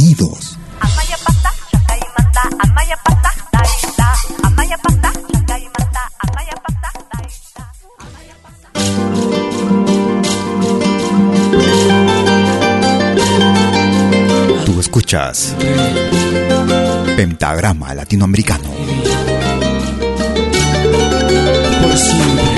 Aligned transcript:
Bienvenidos. 0.00 0.56
Tú 14.64 14.80
escuchas 14.80 15.54
Pentagrama 17.16 17.94
Latinoamericano. 17.94 18.70
Por 21.82 21.98
siempre. 21.98 22.49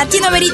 Lady 0.00 0.50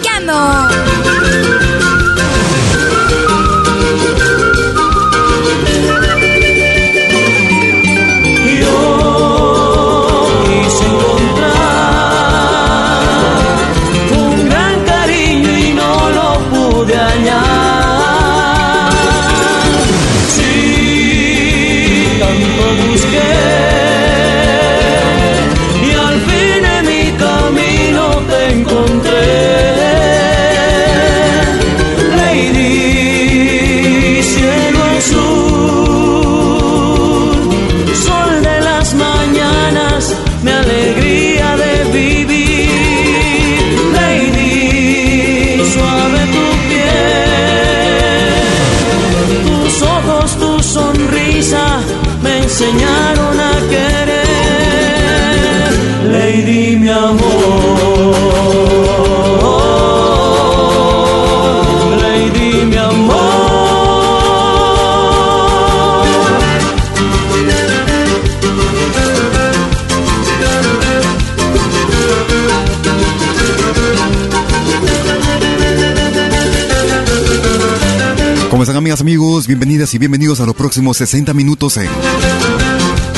amigos? 79.05 79.47
Bienvenidas 79.47 79.93
y 79.93 79.99
bienvenidos 79.99 80.41
a 80.41 80.47
los 80.47 80.55
próximos 80.55 80.97
60 80.97 81.35
minutos 81.35 81.77
en 81.77 81.91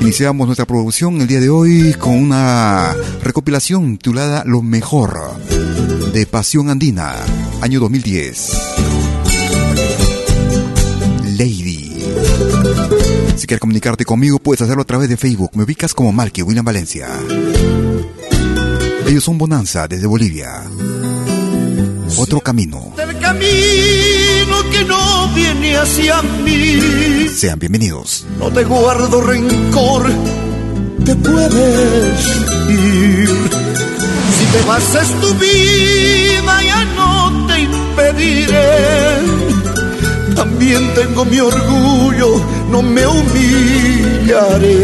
Iniciamos 0.01 0.47
nuestra 0.47 0.65
producción 0.65 1.21
el 1.21 1.27
día 1.27 1.39
de 1.39 1.49
hoy 1.49 1.93
con 1.95 2.13
una 2.13 2.95
recopilación 3.23 3.97
titulada 3.97 4.43
Lo 4.45 4.61
mejor 4.61 5.17
de 6.13 6.25
Pasión 6.25 6.69
Andina, 6.69 7.15
año 7.61 7.81
2010. 7.81 8.51
Lady. 11.37 11.76
Si 13.37 13.45
quieres 13.45 13.61
comunicarte 13.61 14.03
conmigo, 14.03 14.39
puedes 14.39 14.61
hacerlo 14.61 14.81
a 14.81 14.85
través 14.85 15.09
de 15.09 15.17
Facebook. 15.17 15.51
Me 15.53 15.63
ubicas 15.63 15.93
como 15.93 16.11
Malky 16.11 16.41
William 16.41 16.65
Valencia. 16.65 17.07
Ellos 19.05 19.23
son 19.23 19.37
Bonanza 19.37 19.87
desde 19.87 20.07
Bolivia. 20.07 20.63
Otro 22.17 22.41
camino. 22.41 22.93
Del 22.97 23.19
camino 23.19 24.69
que 24.71 24.83
no 24.85 25.33
viene 25.35 25.77
hacia 25.77 26.21
mí. 26.23 27.27
Sean 27.29 27.59
bienvenidos. 27.59 28.25
No 28.39 28.51
te 28.51 28.63
guardo 28.63 29.21
rencor, 29.21 30.11
te 31.05 31.15
puedes 31.15 32.27
ir. 32.69 33.29
Si 34.37 34.45
te 34.51 34.63
vas 34.67 34.95
es 34.95 35.21
tu 35.21 35.33
vida, 35.35 36.63
ya 36.63 36.85
no 36.95 37.47
te 37.47 37.59
impediré. 37.59 39.46
También 40.37 40.93
tengo 40.93 41.25
mi 41.25 41.39
orgullo, 41.39 42.39
no 42.69 42.83
me 42.83 43.07
humillaré. 43.07 44.77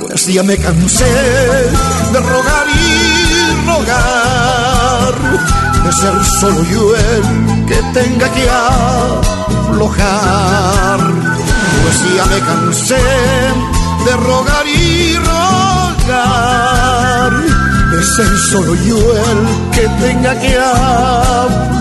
Pues 0.00 0.26
ya 0.26 0.42
me 0.42 0.56
cansé 0.56 1.04
de 1.04 2.18
rogar 2.18 2.66
y 2.66 3.66
rogar, 3.66 5.14
de 5.84 5.92
ser 5.92 6.14
solo 6.40 6.64
yo 6.72 6.96
el 6.96 7.66
que 7.66 7.82
tenga 7.92 8.32
que 8.32 8.48
aflojar. 9.68 11.00
Pues 11.82 11.96
ya 12.16 12.24
me 12.24 12.40
cansé 12.40 13.02
de 14.06 14.16
rogar 14.16 14.66
y 14.66 15.16
rogar, 16.06 17.32
de 17.90 18.02
ser 18.02 18.38
solo 18.50 18.74
yo 18.86 18.96
el 18.96 19.70
que 19.72 19.86
tenga 20.02 20.40
que 20.40 20.56
aflojar. 20.56 21.73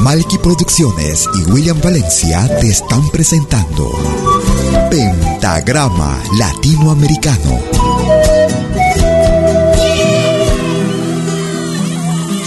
Malky 0.00 0.38
Producciones 0.38 1.28
y 1.34 1.52
William 1.52 1.80
Valencia 1.80 2.48
te 2.60 2.68
están 2.68 3.08
presentando 3.10 3.92
Pentagrama 4.90 6.18
Latinoamericano. 6.36 7.60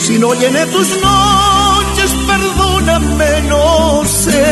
Si 0.05 0.19
no 0.19 0.33
llené 0.33 0.65
tus 0.65 0.89
noches, 1.01 1.62
perdóname, 2.33 3.41
no 3.49 4.03
sé. 4.05 4.45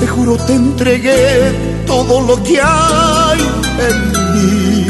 Te 0.00 0.06
juro 0.06 0.36
te 0.46 0.54
entregué 0.54 1.84
todo 1.86 2.20
lo 2.20 2.42
que 2.42 2.60
hay 2.60 3.40
en 3.88 3.96
mí. 4.32 4.86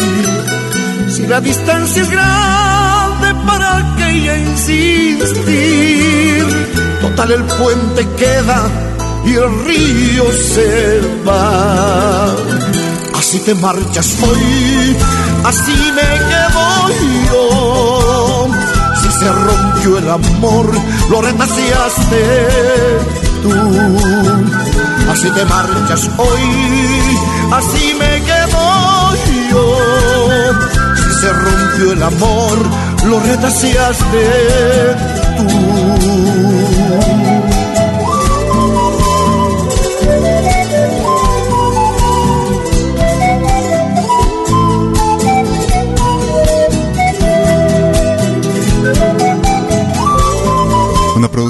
Si 1.08 1.26
la 1.26 1.40
distancia 1.40 2.02
es 2.02 2.10
grande, 2.10 3.34
¿para 3.46 3.94
qué 3.96 4.08
insistir? 4.48 6.46
Total 7.00 7.32
el 7.32 7.44
puente 7.44 8.08
queda 8.16 8.60
y 9.26 9.34
el 9.34 9.64
río 9.64 10.24
se 10.32 11.00
va. 11.26 12.34
Así 13.18 13.38
te 13.40 13.54
marchas 13.54 14.16
hoy, 14.22 14.96
así 15.44 15.92
me 15.96 16.10
quedo 16.30 16.64
yo. 17.30 18.01
Se 19.22 19.30
rompió 19.30 19.98
el 19.98 20.10
amor, 20.10 20.66
lo 21.08 21.22
renaciaste 21.22 22.22
tú. 23.40 23.52
Así 25.12 25.30
te 25.30 25.44
marchas 25.44 26.10
hoy, 26.16 27.18
así 27.52 27.94
me 28.00 28.20
quedo 28.22 29.14
yo. 29.52 29.76
Si 30.96 31.20
se 31.20 31.32
rompió 31.32 31.92
el 31.92 32.02
amor, 32.02 32.58
lo 33.04 33.20
retaseaste 33.20 34.96
tú. 35.36 37.31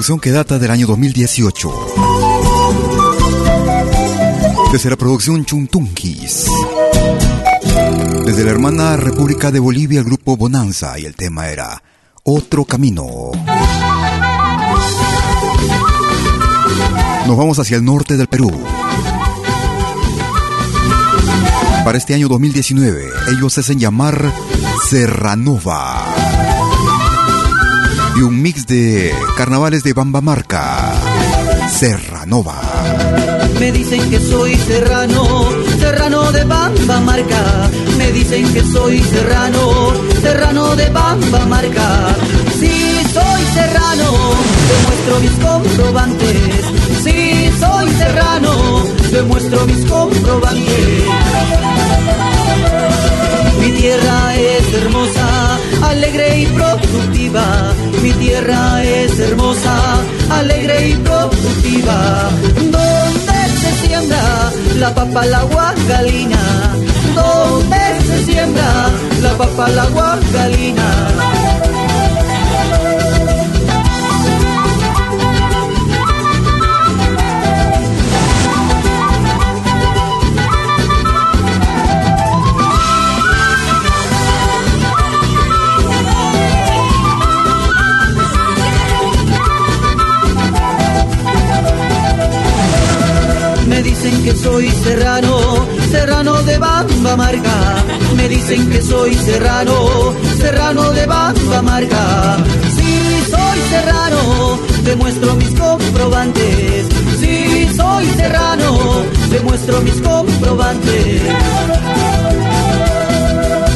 Producción 0.02 0.19
que 0.19 0.32
data 0.32 0.58
del 0.58 0.72
año 0.72 0.88
2018. 0.88 1.70
Desde 4.72 4.91
la 4.91 4.96
producción 4.96 5.44
Chuntunkis. 5.44 6.46
Desde 8.26 8.43
la 8.43 8.50
hermana 8.50 8.96
República 8.96 9.53
de 9.53 9.60
Bolivia, 9.60 10.00
el 10.00 10.05
grupo 10.05 10.36
Bonanza, 10.36 10.98
y 10.98 11.05
el 11.05 11.15
tema 11.15 11.50
era 11.50 11.81
Otro 12.24 12.65
Camino. 12.65 13.31
Nos 17.29 17.36
vamos 17.36 17.60
hacia 17.60 17.76
el 17.76 17.84
norte 17.84 18.17
del 18.17 18.26
Perú. 18.26 18.50
Para 21.84 21.96
este 21.96 22.15
año 22.15 22.26
2019, 22.26 23.05
ellos 23.36 23.56
hacen 23.56 23.79
llamar 23.79 24.32
Serranova. 24.84 26.42
Un 28.22 28.41
mix 28.41 28.67
de 28.67 29.12
carnavales 29.36 29.82
de 29.82 29.93
Bambamarca. 29.94 30.93
Serranova. 31.69 32.55
Me 33.58 33.72
dicen 33.72 34.10
que 34.10 34.20
soy 34.20 34.55
serrano, 34.55 35.48
serrano 35.81 36.31
de 36.31 36.44
Bamba 36.44 37.00
Marca. 37.00 37.69
Me 37.98 38.12
dicen 38.12 38.52
que 38.52 38.62
soy 38.62 39.00
serrano, 39.00 39.93
serrano 40.22 40.76
de 40.76 40.88
Bamba 40.91 41.46
Marca. 41.46 42.17
Sí, 42.60 43.00
soy 43.12 43.43
serrano, 43.55 44.12
demuestro 44.70 45.20
mis 45.20 45.32
comprobantes. 45.44 46.64
Sí, 47.02 47.50
soy 47.58 47.91
serrano, 47.98 48.84
demuestro 49.10 49.67
mis 49.67 49.84
comprobantes. 49.86 51.05
Mi 53.60 53.70
tierra 53.72 54.34
es 54.36 54.74
hermosa, 54.74 55.58
alegre 55.82 56.38
y 56.43 56.46
Mi 58.03 58.12
tierra 58.12 58.84
es 58.84 59.19
hermosa, 59.19 59.74
alegre 60.29 60.91
y 60.91 60.94
productiva. 60.96 62.29
Donde 62.56 63.39
se 63.60 63.86
siembra 63.86 64.53
la 64.79 64.94
papa, 64.94 65.24
la 65.24 65.43
guagalina. 65.44 66.74
Donde 67.15 68.01
se 68.06 68.24
siembra 68.27 68.91
la 69.22 69.32
papa, 69.39 69.69
la 69.70 69.86
guagalina. 69.86 71.01
Serrano, 99.24 100.14
serrano 100.38 100.93
de 100.93 101.06
Bamba 101.06 101.62
Marca. 101.62 102.36
Sí, 102.76 103.22
soy 103.31 103.58
serrano, 103.70 104.58
demuestro 104.84 105.34
mis 105.36 105.50
comprobantes. 105.50 106.86
Sí, 107.20 107.69
serrano, 108.17 109.05
demuestro 109.31 109.81
mis 109.82 110.00
comprobantes. 110.00 111.22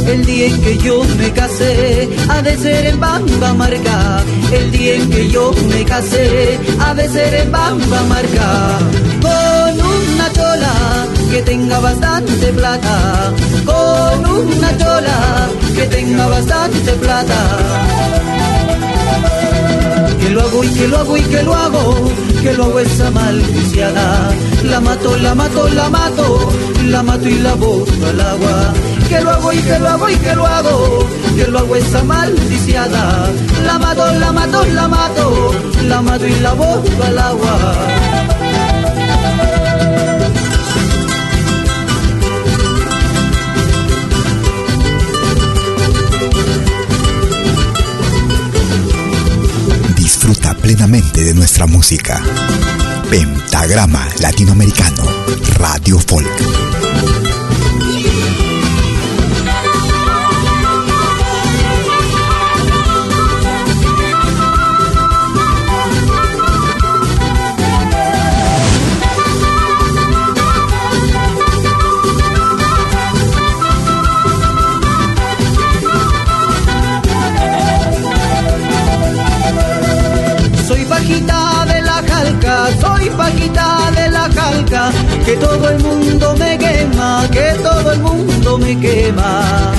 El 0.06 0.24
día 0.24 0.46
en 0.46 0.62
que 0.62 0.78
yo 0.78 1.02
me 1.18 1.32
casé, 1.32 2.08
ha 2.28 2.42
de 2.42 2.56
ser 2.56 2.86
en 2.86 3.00
Bamba 3.00 3.54
Marca. 3.54 4.24
El 4.52 4.70
día 4.70 4.94
en 4.94 5.10
que 5.10 5.28
yo 5.28 5.52
me 5.68 5.84
casé, 5.84 6.58
ha 6.80 6.94
de 6.94 7.08
ser 7.08 7.34
en 7.34 7.50
Bamba 7.50 8.02
Marca. 8.04 8.78
Con 9.22 9.80
una 9.80 10.32
chola 10.32 11.15
que 11.30 11.42
tenga 11.42 11.78
bastante 11.80 12.52
plata. 12.52 13.32
Con 13.64 14.26
una 14.26 14.78
chola 14.78 15.48
que 15.74 15.86
tenga 15.86 16.26
bastante 16.26 16.92
plata 16.92 17.36
que 20.26 20.32
lo 20.32 20.40
hago 20.42 20.64
y 20.64 20.68
que 20.68 20.88
lo 20.88 20.98
hago 20.98 21.16
y 21.16 21.22
que 21.22 21.42
lo 21.42 21.54
hago, 21.54 22.10
que 22.42 22.52
lo 22.52 22.64
hago 22.64 22.80
esa 22.80 23.10
malviciada. 23.10 24.30
La 24.64 24.80
mato, 24.80 25.16
la 25.18 25.34
mato, 25.34 25.68
la 25.68 25.88
mato, 25.88 26.52
la 26.84 27.02
mato 27.02 27.28
y 27.28 27.38
la 27.38 27.54
boto 27.54 28.06
al 28.06 28.20
agua. 28.20 28.74
Que 29.08 29.20
lo 29.20 29.30
hago 29.30 29.52
y 29.52 29.58
que 29.58 29.78
lo 29.78 29.88
hago 29.88 30.10
y 30.10 30.16
que 30.16 30.34
lo 30.34 30.46
hago, 30.46 31.06
que 31.36 31.46
lo 31.46 31.58
hago 31.60 31.76
esa 31.76 32.02
maldiciada. 32.02 33.30
La 33.64 33.78
mato, 33.78 34.12
la 34.18 34.32
mato, 34.32 34.64
la 34.64 34.88
mato, 34.88 35.54
la 35.84 36.02
mato 36.02 36.26
y 36.26 36.40
la 36.40 36.52
boto 36.54 37.04
al 37.04 37.18
agua. 37.18 38.35
Disfruta 50.26 50.54
plenamente 50.54 51.22
de 51.22 51.34
nuestra 51.34 51.68
música. 51.68 52.20
Pentagrama 53.08 54.08
Latinoamericano, 54.18 55.04
Radio 55.58 56.00
Folk. 56.00 57.25
Me 88.66 88.80
quema. 88.80 89.72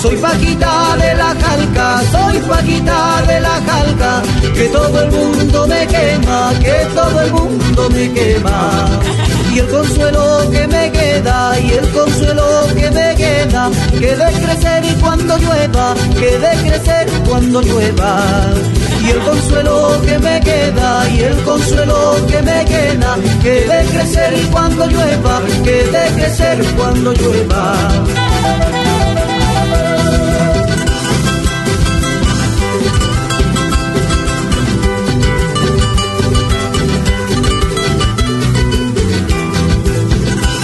Soy 0.00 0.16
Paquita 0.16 0.96
de 0.96 1.14
la 1.14 1.34
calca, 1.34 2.02
soy 2.10 2.38
Paquita 2.40 3.22
de 3.28 3.40
la 3.40 3.60
calca, 3.70 4.22
que 4.54 4.66
todo 4.68 5.00
el 5.02 5.10
mundo 5.12 5.66
me 5.68 5.86
quema, 5.86 6.52
que 6.60 6.76
todo 6.94 7.20
el 7.20 7.32
mundo 7.32 7.90
me 7.90 8.12
quema. 8.12 8.88
Y 9.54 9.58
el 9.60 9.68
consuelo 9.68 10.50
que 10.50 10.66
me 10.66 10.90
queda, 10.90 11.60
y 11.60 11.70
el 11.70 11.88
consuelo 11.90 12.46
que 12.74 12.90
me 12.90 13.14
queda, 13.14 13.70
que 14.00 14.16
de 14.16 14.28
crecer 14.42 14.84
y 14.90 14.94
cuando 15.00 15.38
llueva, 15.38 15.94
que 16.18 16.38
de 16.44 16.68
crecer 16.68 17.06
cuando 17.28 17.60
llueva 17.62 18.22
y 19.04 19.10
el 19.10 19.18
consuelo 19.20 20.00
que 20.04 20.18
me 20.18 20.40
queda 20.40 21.10
y 21.10 21.20
el 21.22 21.36
consuelo 21.42 22.16
que 22.28 22.40
me 22.42 22.64
queda 22.64 23.16
que 23.42 23.50
de 23.50 23.84
crecer 23.90 24.34
cuando 24.52 24.86
llueva 24.86 25.42
que 25.64 25.84
de 25.84 26.04
crecer 26.14 26.64
cuando 26.76 27.12
llueva 27.12 27.74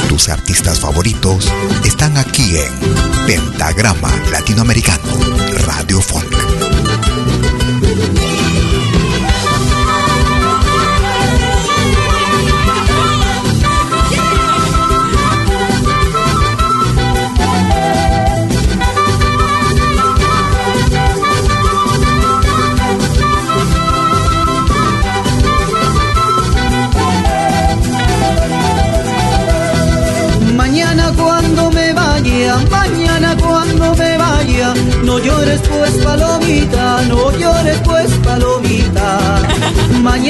Tus 0.08 0.28
artistas 0.28 0.80
favoritos 0.80 1.46
están 1.84 2.16
aquí 2.16 2.56
en 2.56 2.72
Pentagrama 3.26 4.10
Latinoamericano 4.32 5.12
Radio 5.66 6.00
Folk. 6.00 6.67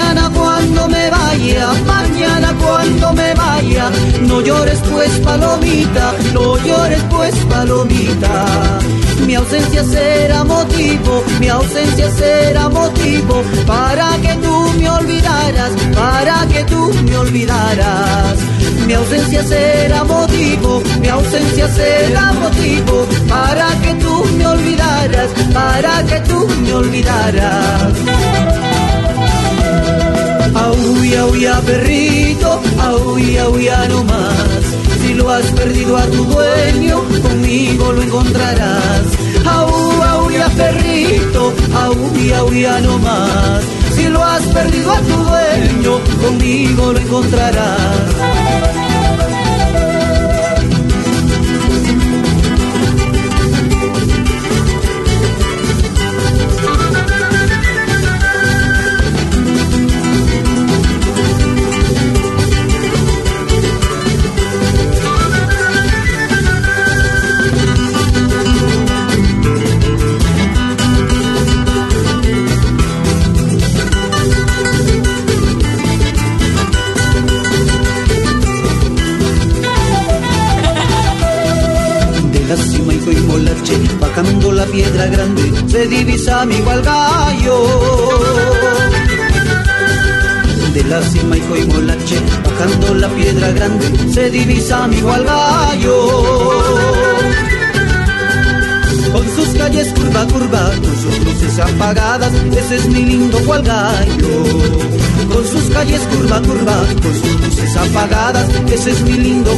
Mañana 0.08 0.30
cuando 0.34 0.88
me 0.88 1.10
vaya, 1.10 1.68
mañana 1.86 2.54
cuando 2.58 3.12
me 3.12 3.34
vaya, 3.34 3.90
no 4.22 4.40
llores 4.40 4.78
pues 4.90 5.10
palomita, 5.18 6.14
no 6.32 6.56
llores 6.64 7.02
pues 7.10 7.34
palomita. 7.44 8.46
Mi 9.26 9.34
ausencia 9.34 9.84
será 9.84 10.44
motivo, 10.44 11.22
mi 11.38 11.48
ausencia 11.48 12.10
será 12.12 12.70
motivo 12.70 13.42
para 13.66 14.16
que 14.22 14.34
tú 14.36 14.72
me 14.78 14.88
olvidaras, 14.88 15.72
para 15.94 16.46
que 16.46 16.64
tú 16.64 16.90
me 17.04 17.18
olvidaras. 17.18 18.38
Mi 18.86 18.94
ausencia 18.94 19.42
será 19.42 20.04
motivo, 20.04 20.82
mi 21.02 21.08
ausencia 21.08 21.68
será 21.68 22.32
motivo 22.32 23.06
para 23.28 23.68
que 23.82 23.92
tú 24.02 24.24
me 24.38 24.46
olvidaras, 24.46 25.28
para 25.52 26.02
que 26.06 26.20
tú 26.20 26.48
me 26.62 26.72
olvidaras. 26.72 28.67
Auya, 31.08 31.22
auya, 31.22 31.60
perrito, 31.64 32.60
auya, 32.76 33.44
auya, 33.44 33.88
no 33.88 34.04
más. 34.04 34.64
Si 35.00 35.14
lo 35.14 35.30
has 35.30 35.46
perdido 35.52 35.96
a 35.96 36.04
tu 36.04 36.22
dueño, 36.24 37.02
conmigo 37.22 37.92
lo 37.92 38.02
encontrarás. 38.02 39.06
Auya, 39.46 40.10
auya, 40.10 40.48
perrito, 40.50 41.54
auya, 41.72 42.38
auya, 42.40 42.80
no 42.80 42.98
más. 42.98 43.64
Si 43.94 44.06
lo 44.08 44.22
has 44.22 44.42
perdido 44.48 44.92
a 44.92 45.00
tu 45.00 45.16
dueño, 45.16 45.98
conmigo 46.20 46.92
lo 46.92 46.98
encontrarás. 46.98 48.87
Piedra 84.70 85.06
grande, 85.06 85.42
se 85.68 85.86
divisa 85.86 86.44
mi 86.44 86.60
gallo. 86.60 87.56
De 90.74 90.84
la 90.84 91.02
cima 91.02 91.36
y 91.36 91.40
Coimolache, 91.40 92.20
bajando 92.44 92.94
la 92.94 93.08
piedra 93.08 93.50
grande, 93.52 94.12
se 94.12 94.30
divisa 94.30 94.86
mi 94.86 95.00
gallo. 95.00 95.96
Con 99.12 99.24
sus 99.34 99.48
calles 99.56 99.92
curva 99.94 100.26
curva, 100.26 100.70
con 100.82 100.96
sus 101.02 101.18
luces 101.24 101.58
apagadas, 101.58 102.32
ese 102.56 102.76
es 102.76 102.88
mi 102.88 103.04
lindo 103.04 103.38
gallo. 103.46 104.44
Con 105.32 105.46
sus 105.46 105.64
calles 105.70 106.02
curva 106.02 106.40
curva, 106.42 106.76
con 107.02 107.14
sus 107.14 107.40
luces 107.40 107.76
apagadas, 107.76 108.46
ese 108.70 108.90
es 108.90 109.00
mi 109.02 109.12
lindo 109.12 109.50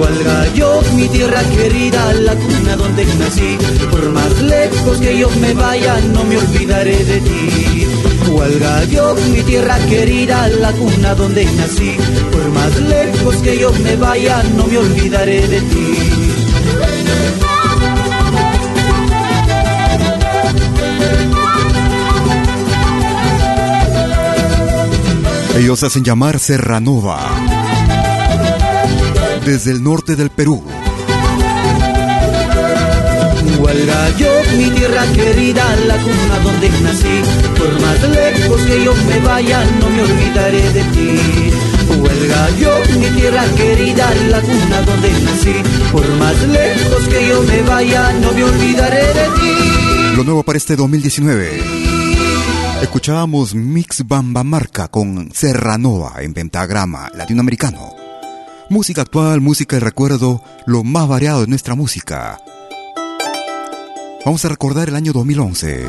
gallo 0.00 0.24
gallo, 0.24 0.82
mi 0.94 1.08
tierra 1.08 1.42
querida, 1.54 2.12
la 2.14 2.34
cuna 2.34 2.76
donde 2.76 3.04
nací. 3.04 3.56
Por 3.90 4.10
más 4.10 4.42
lejos 4.42 4.98
que 4.98 5.18
yo 5.18 5.30
me 5.40 5.54
vaya, 5.54 6.00
no 6.12 6.24
me 6.24 6.36
olvidaré 6.36 7.04
de 7.04 7.20
ti. 7.20 7.86
Huelga 8.28 8.84
yo 8.84 9.14
mi 9.32 9.42
tierra 9.42 9.78
querida, 9.88 10.48
la 10.48 10.72
cuna 10.72 11.14
donde 11.14 11.44
nací. 11.44 11.96
Por 12.32 12.48
más 12.50 12.76
lejos 12.80 13.36
que 13.36 13.58
yo 13.58 13.72
me 13.84 13.96
vaya, 13.96 14.42
no 14.56 14.66
me 14.66 14.78
olvidaré 14.78 15.46
de 15.46 15.60
ti. 15.60 16.14
Ellos 25.56 25.84
hacen 25.84 26.02
llamar 26.02 26.40
Serranova. 26.40 27.53
Desde 29.44 29.72
el 29.72 29.82
norte 29.82 30.16
del 30.16 30.30
Perú. 30.30 30.64
Huelga 33.58 34.10
yo 34.16 34.30
mi 34.56 34.70
tierra 34.70 35.04
querida, 35.12 35.64
la 35.86 35.96
cuna 35.98 36.38
donde 36.42 36.70
nací. 36.80 37.22
Por 37.58 37.80
más 37.80 38.02
lejos 38.08 38.60
que 38.62 38.84
yo 38.84 38.94
me 38.94 39.20
vaya, 39.20 39.62
no 39.80 39.90
me 39.90 40.02
olvidaré 40.02 40.72
de 40.72 40.82
ti. 40.84 41.20
Huelga 42.00 42.50
yo 42.58 42.70
mi 42.98 43.06
tierra 43.20 43.44
querida, 43.56 44.14
la 44.30 44.40
cuna 44.40 44.80
donde 44.82 45.10
nací. 45.10 45.54
Por 45.92 46.08
más 46.16 46.42
lejos 46.48 47.08
que 47.08 47.28
yo 47.28 47.42
me 47.42 47.62
vaya, 47.62 48.12
no 48.20 48.32
me 48.32 48.44
olvidaré 48.44 49.04
de 49.04 49.28
ti. 49.40 50.16
Lo 50.16 50.24
nuevo 50.24 50.42
para 50.42 50.56
este 50.56 50.74
2019. 50.74 51.60
Escuchábamos 52.80 53.54
Mix 53.54 54.06
Bamba 54.06 54.42
Marca 54.42 54.88
con 54.88 55.30
Serranova 55.32 56.14
en 56.20 56.32
pentagrama 56.32 57.10
latinoamericano. 57.14 58.03
Música 58.74 59.02
actual, 59.02 59.40
música 59.40 59.76
de 59.76 59.80
recuerdo, 59.80 60.42
lo 60.66 60.82
más 60.82 61.06
variado 61.06 61.42
de 61.42 61.46
nuestra 61.46 61.76
música. 61.76 62.40
Vamos 64.24 64.44
a 64.44 64.48
recordar 64.48 64.88
el 64.88 64.96
año 64.96 65.12
2011. 65.12 65.86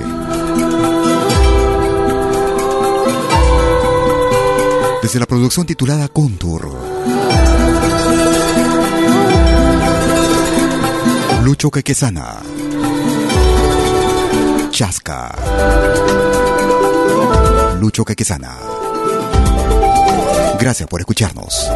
Desde 5.01 5.19
la 5.19 5.25
producción 5.25 5.65
titulada 5.65 6.07
Contour. 6.09 6.77
Lucho 11.43 11.71
Quequesana. 11.71 12.43
Chasca. 14.69 15.33
Lucho 17.79 18.05
Quequesana. 18.05 18.55
Gracias 20.59 20.87
por 20.87 20.99
escucharnos. 20.99 21.67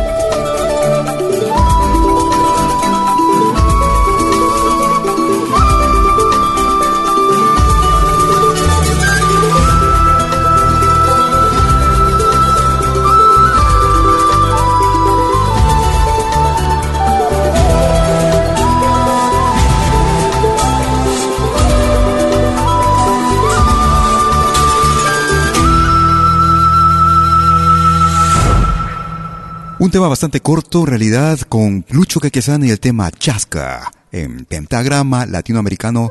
Un 29.82 29.92
tema 29.92 30.10
bastante 30.10 30.42
corto, 30.42 30.86
realidad, 30.86 31.40
con 31.48 31.86
Lucho 31.90 32.20
Quequesana 32.20 32.66
y 32.66 32.70
el 32.70 32.82
tema 32.82 33.12
Chasca, 33.12 33.90
en 34.12 34.44
pentagrama 34.44 35.26
latinoamericano 35.26 36.10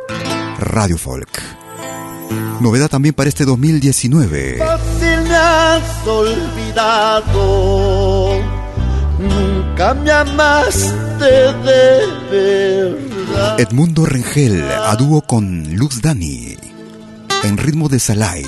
Radio 0.59 0.97
Folk. 0.97 1.29
Novedad 2.61 2.89
también 2.89 3.15
para 3.15 3.29
este 3.29 3.45
2019. 3.45 4.57
Fácil 4.57 5.21
me 5.29 5.37
has 5.37 6.07
olvidado, 6.07 7.21
nunca 9.19 9.93
me 9.93 10.13
amaste 10.13 11.27
de 11.27 12.07
verdad. 12.31 13.61
Edmundo 13.61 14.07
Rengel, 14.07 14.65
a 14.67 14.97
dúo 14.97 15.21
con 15.21 15.77
Luz 15.77 16.01
Dani, 16.01 16.57
en 17.43 17.59
ritmo 17.59 17.91
de 17.91 18.01
Salai. 18.01 18.47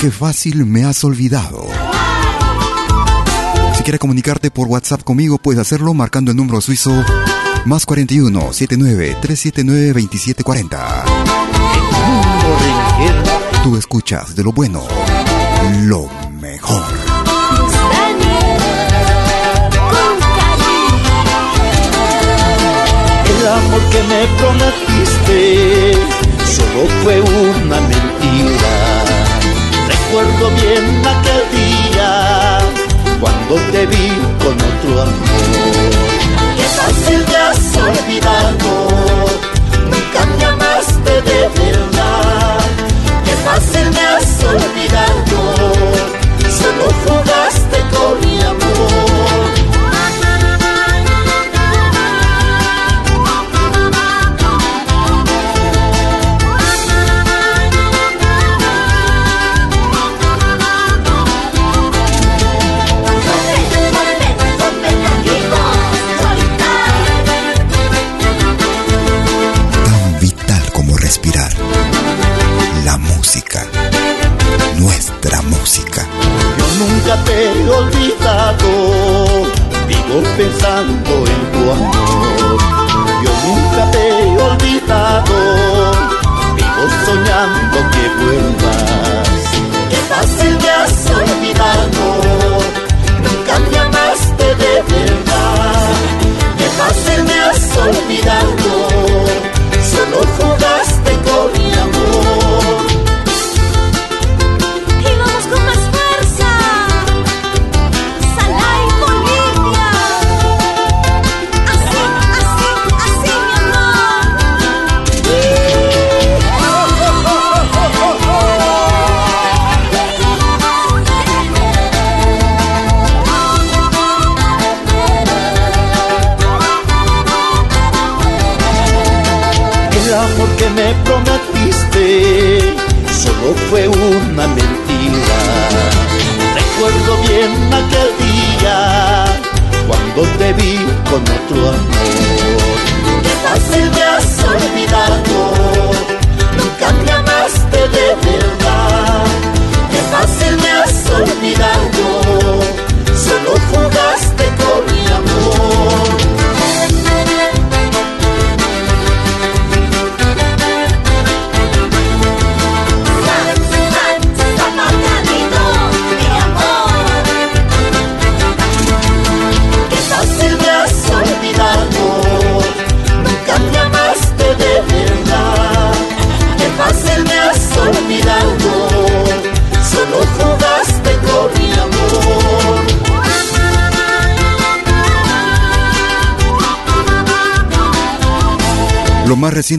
Qué 0.00 0.10
fácil 0.10 0.66
me 0.66 0.84
has 0.84 1.04
olvidado. 1.04 1.77
Si 3.88 3.90
quieres 3.90 4.00
comunicarte 4.00 4.50
por 4.50 4.68
WhatsApp 4.68 5.02
conmigo, 5.02 5.38
puedes 5.38 5.58
hacerlo 5.58 5.94
marcando 5.94 6.30
el 6.30 6.36
número 6.36 6.60
suizo 6.60 6.92
más 7.64 7.86
41 7.86 8.52
79 8.52 9.16
379 9.22 10.02
2740. 10.02 11.04
Tú 13.62 13.78
escuchas 13.78 14.36
de 14.36 14.44
lo 14.44 14.52
bueno, 14.52 14.82
lo 15.84 16.06
mejor. 16.38 16.84
El 23.24 23.48
amor 23.48 23.82
que 23.90 24.02
me 24.02 24.26
prometiste 24.36 25.94
solo 26.44 26.86
fue 27.02 27.22
una 27.22 27.80
mentira. 27.80 29.04
Recuerdo 29.88 30.50
bien 30.60 31.06
aquel 31.06 31.42
día 31.56 32.67
cuando 33.20 33.54
te 33.72 33.86
vi 33.86 34.08
con 34.42 34.54
otro 34.54 35.02
amor. 35.02 36.08
Fácil 36.78 37.20
me 37.26 37.36
has 37.36 37.76
olvidado, 37.76 38.70
nunca 39.90 40.20
me 40.38 40.44
amaste 40.44 41.12
de 41.22 41.40
verdad. 41.60 42.60
Qué 43.24 43.34
fácil 43.44 43.90
me 43.90 44.00
has 44.00 44.44
olvidado, 44.44 45.38
solo 46.58 46.84
jugaste 47.02 47.17
Nunca 77.08 77.24
te 77.24 77.42
he 77.42 77.70
olvidado, 77.70 78.68
vivo 79.86 80.20
pensando 80.36 81.10
en 81.26 81.40
tu 81.52 81.60
amor. 81.70 82.58
Yo 83.24 83.30
nunca 83.46 83.90
te 83.92 84.08
he 84.08 84.36
olvidado, 84.36 85.36
vivo 86.54 86.84
soñando 87.06 87.78
que 87.92 88.04
vuelvas. 88.20 89.40
Qué 89.88 89.96
fácil 90.06 90.58
me 90.60 90.68
has 90.68 91.10
olvidado, 91.10 92.04
nunca 93.22 93.58
me 93.58 93.78
amaste 93.78 94.46
de 94.56 94.82
verdad. 94.82 95.94
Qué 96.58 96.68
fácil 96.76 97.24
me 97.24 97.40
has 97.40 97.74
olvidado, 97.78 98.87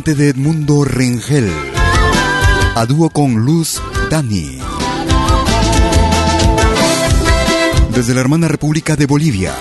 de 0.05 0.29
Edmundo 0.29 0.85
Rengel, 0.85 1.51
a 2.73 2.85
dúo 2.85 3.09
con 3.09 3.35
Luz 3.43 3.81
Dani. 4.09 4.57
Desde 7.93 8.13
la 8.13 8.21
hermana 8.21 8.47
República 8.47 8.95
de 8.95 9.05
Bolivia. 9.05 9.53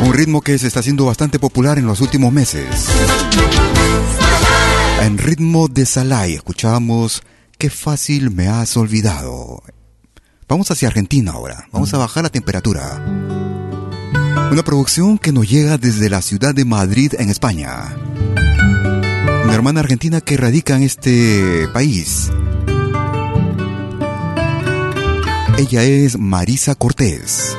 Un 0.00 0.12
ritmo 0.14 0.40
que 0.42 0.58
se 0.58 0.68
está 0.68 0.78
haciendo 0.80 1.06
bastante 1.06 1.40
popular 1.40 1.78
en 1.78 1.86
los 1.86 2.00
últimos 2.00 2.32
meses. 2.32 2.86
En 5.02 5.18
ritmo 5.18 5.66
de 5.66 5.86
Salai 5.86 6.34
escuchamos 6.34 7.22
Qué 7.58 7.68
fácil 7.68 8.30
me 8.30 8.46
has 8.46 8.76
olvidado. 8.76 9.60
Vamos 10.48 10.70
hacia 10.70 10.88
Argentina 10.88 11.32
ahora. 11.32 11.66
Vamos 11.72 11.92
a 11.94 11.98
bajar 11.98 12.22
la 12.22 12.30
temperatura. 12.30 13.53
Una 14.50 14.62
producción 14.62 15.18
que 15.18 15.32
nos 15.32 15.48
llega 15.48 15.78
desde 15.78 16.08
la 16.08 16.22
ciudad 16.22 16.54
de 16.54 16.64
Madrid, 16.64 17.14
en 17.18 17.30
España. 17.30 17.96
Una 19.44 19.54
hermana 19.54 19.80
argentina 19.80 20.20
que 20.20 20.36
radica 20.36 20.76
en 20.76 20.82
este 20.84 21.68
país. 21.72 22.30
Ella 25.58 25.82
es 25.84 26.18
Marisa 26.18 26.74
Cortés. 26.74 27.56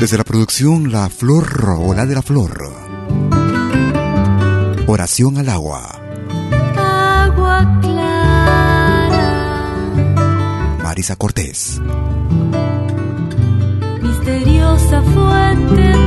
Desde 0.00 0.18
la 0.18 0.24
producción 0.24 0.90
La 0.90 1.08
Flor 1.08 1.76
o 1.78 1.94
La 1.94 2.04
de 2.06 2.14
la 2.14 2.22
Flor. 2.22 2.72
Oración 4.86 5.38
al 5.38 5.48
agua. 5.48 6.00
Agua 6.76 7.80
clara. 7.80 9.24
Marisa 10.82 11.16
Cortés. 11.16 11.80
Misteriosa 14.74 15.02
fuente, 15.02 16.03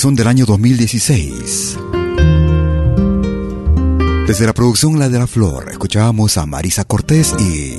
del 0.00 0.28
año 0.28 0.46
2016. 0.46 1.76
Desde 4.26 4.46
la 4.46 4.54
producción 4.54 4.98
La 4.98 5.10
de 5.10 5.18
la 5.18 5.26
Flor, 5.26 5.68
escuchábamos 5.70 6.38
a 6.38 6.46
Marisa 6.46 6.84
Cortés 6.84 7.34
y 7.38 7.78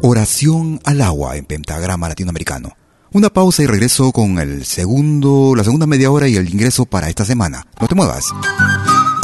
Oración 0.00 0.80
al 0.84 1.00
agua 1.00 1.36
en 1.36 1.44
pentagrama 1.44 2.08
latinoamericano. 2.08 2.76
Una 3.12 3.30
pausa 3.30 3.64
y 3.64 3.66
regreso 3.66 4.12
con 4.12 4.38
el 4.38 4.64
segundo, 4.64 5.54
la 5.56 5.64
segunda 5.64 5.88
media 5.88 6.12
hora 6.12 6.28
y 6.28 6.36
el 6.36 6.48
ingreso 6.48 6.86
para 6.86 7.08
esta 7.08 7.24
semana. 7.24 7.66
No 7.80 7.88
te 7.88 7.96
muevas. 7.96 8.26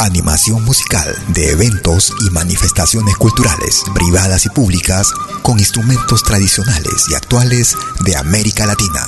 Animación 0.01 0.65
musical 0.65 1.15
de 1.29 1.51
eventos 1.51 2.13
y 2.27 2.29
manifestaciones 2.31 3.15
culturales, 3.15 3.83
privadas 3.95 4.45
y 4.45 4.49
públicas, 4.49 5.07
con 5.43 5.59
instrumentos 5.59 6.23
tradicionales 6.23 7.05
y 7.09 7.15
actuales 7.15 7.77
de 8.03 8.17
América 8.17 8.65
Latina. 8.65 9.07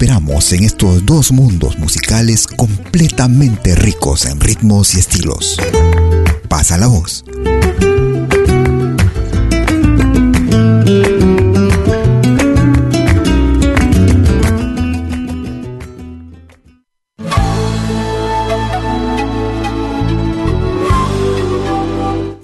Esperamos 0.00 0.50
en 0.54 0.64
estos 0.64 1.04
dos 1.04 1.30
mundos 1.30 1.78
musicales 1.78 2.46
completamente 2.46 3.74
ricos 3.74 4.24
en 4.24 4.40
ritmos 4.40 4.94
y 4.94 4.98
estilos. 4.98 5.58
Pasa 6.48 6.78
la 6.78 6.86
voz. 6.86 7.22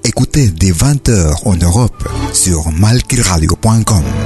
Écoutez 0.05 0.53
dès 0.53 0.73
20h 0.73 1.41
en 1.47 1.63
Europe 1.63 2.05
sur 2.35 2.71
malkiradio.com. 2.71 4.26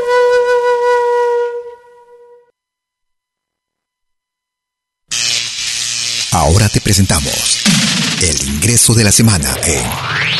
Ahora 6.33 6.69
te 6.69 6.79
presentamos 6.79 7.61
el 8.21 8.47
ingreso 8.47 8.93
de 8.93 9.03
la 9.03 9.11
semana 9.11 9.53
en 9.65 9.83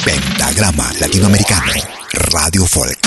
Pentagrama 0.05 0.89
Latinoamericano 1.01 1.73
Radio 2.31 2.65
Folk. 2.65 2.97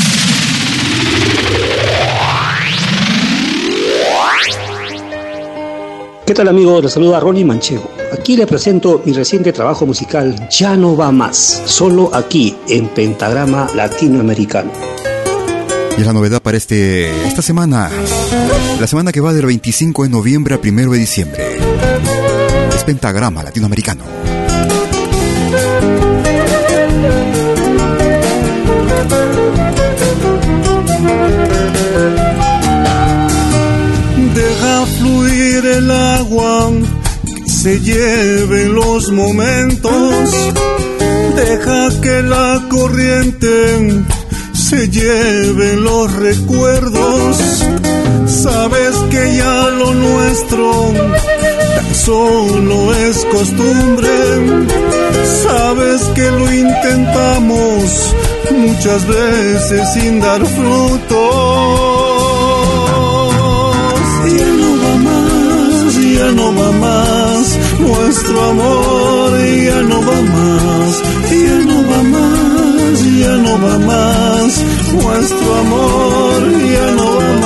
¿Qué 6.26 6.34
tal 6.34 6.48
amigos? 6.48 6.84
Les 6.84 6.92
saluda 6.92 7.20
Ronnie 7.20 7.46
Manchego. 7.46 7.90
Aquí 8.12 8.36
le 8.36 8.46
presento 8.46 9.00
mi 9.06 9.14
reciente 9.14 9.54
trabajo 9.54 9.86
musical 9.86 10.46
Ya 10.50 10.76
no 10.76 10.94
va 10.94 11.10
más, 11.10 11.62
solo 11.64 12.14
aquí 12.14 12.54
en 12.68 12.88
Pentagrama 12.88 13.66
Latinoamericano. 13.74 14.70
Y 15.96 16.00
es 16.02 16.06
la 16.06 16.12
novedad 16.12 16.42
para 16.42 16.58
este, 16.58 17.26
esta 17.26 17.40
semana, 17.40 17.90
la 18.78 18.86
semana 18.86 19.10
que 19.10 19.22
va 19.22 19.32
del 19.32 19.46
25 19.46 20.02
de 20.02 20.08
noviembre 20.10 20.54
al 20.54 20.60
1 20.60 20.92
de 20.92 20.98
diciembre. 20.98 21.63
Pentagrama 22.84 23.42
Latinoamericano. 23.42 24.04
el 35.66 35.90
agua, 35.90 36.70
que 37.44 37.50
se 37.50 37.80
lleve 37.80 38.66
los 38.66 39.10
momentos, 39.10 40.30
deja 41.36 42.00
que 42.00 42.22
la 42.22 42.62
corriente 42.68 44.04
se 44.52 44.88
lleve 44.88 45.76
los 45.76 46.12
recuerdos, 46.12 47.36
sabes 48.26 48.94
que 49.10 49.36
ya 49.36 49.68
lo 49.70 49.94
nuestro 49.94 50.92
solo 51.94 52.94
es 52.94 53.24
costumbre, 53.26 54.08
sabes 55.42 56.02
que 56.14 56.30
lo 56.30 56.52
intentamos 56.52 58.14
muchas 58.52 59.06
veces 59.06 59.92
sin 59.94 60.20
dar 60.20 60.44
fruto 60.44 61.94
ya 66.24 66.30
no 66.32 66.54
va 66.54 66.70
más, 66.72 67.58
nuestro 67.80 68.44
amor 68.50 69.30
ya 69.68 69.82
no 69.82 70.00
va 70.00 70.20
más, 70.36 71.02
ya 71.30 71.58
no 71.68 71.76
va 71.90 72.02
más, 72.02 72.96
ya 73.22 73.36
no 73.44 73.52
va 73.64 73.78
más, 73.78 74.64
nuestro 74.92 75.54
amor 75.64 76.38
ya 76.74 76.90
no 76.96 77.06
va 77.16 77.32
más. 77.40 77.43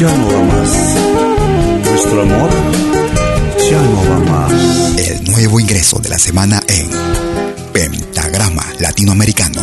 Ya 0.00 0.16
no 0.16 0.26
va 0.28 0.42
más. 0.44 0.70
Nuestro 1.84 2.22
amor 2.22 2.50
ya 3.70 3.82
no 3.82 4.00
va 4.10 4.18
más. 4.32 4.98
El 4.98 5.24
nuevo 5.30 5.60
ingreso 5.60 5.98
de 5.98 6.08
la 6.08 6.18
semana 6.18 6.62
en 6.68 6.88
Pentagrama 7.74 8.64
Latinoamericano 8.78 9.60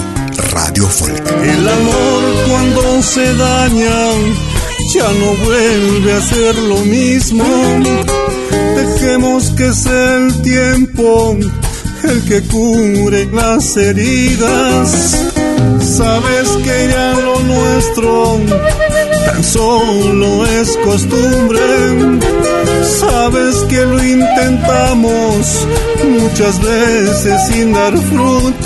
Radio 0.51 0.87
Folk. 0.87 1.27
El 1.41 1.67
amor 1.67 2.23
cuando 2.47 3.01
se 3.01 3.33
daña 3.33 4.11
ya 4.93 5.11
no 5.11 5.33
vuelve 5.43 6.13
a 6.13 6.21
ser 6.21 6.55
lo 6.55 6.77
mismo. 6.81 7.43
Dejemos 8.75 9.49
que 9.57 9.73
sea 9.73 10.17
el 10.17 10.41
tiempo 10.43 11.35
el 12.03 12.23
que 12.25 12.43
cure 12.43 13.25
las 13.33 13.75
heridas. 13.75 15.17
Sabes 15.81 16.49
que 16.63 16.89
ya 16.91 17.13
lo 17.21 17.39
nuestro 17.39 18.39
solo 19.41 20.45
es 20.45 20.77
costumbre. 20.83 21.59
Sabes 22.99 23.55
que 23.69 23.85
lo 23.85 24.03
intentamos 24.03 25.67
muchas 26.19 26.59
veces 26.61 27.47
sin 27.47 27.73
dar 27.73 27.97
frutos. 27.97 28.57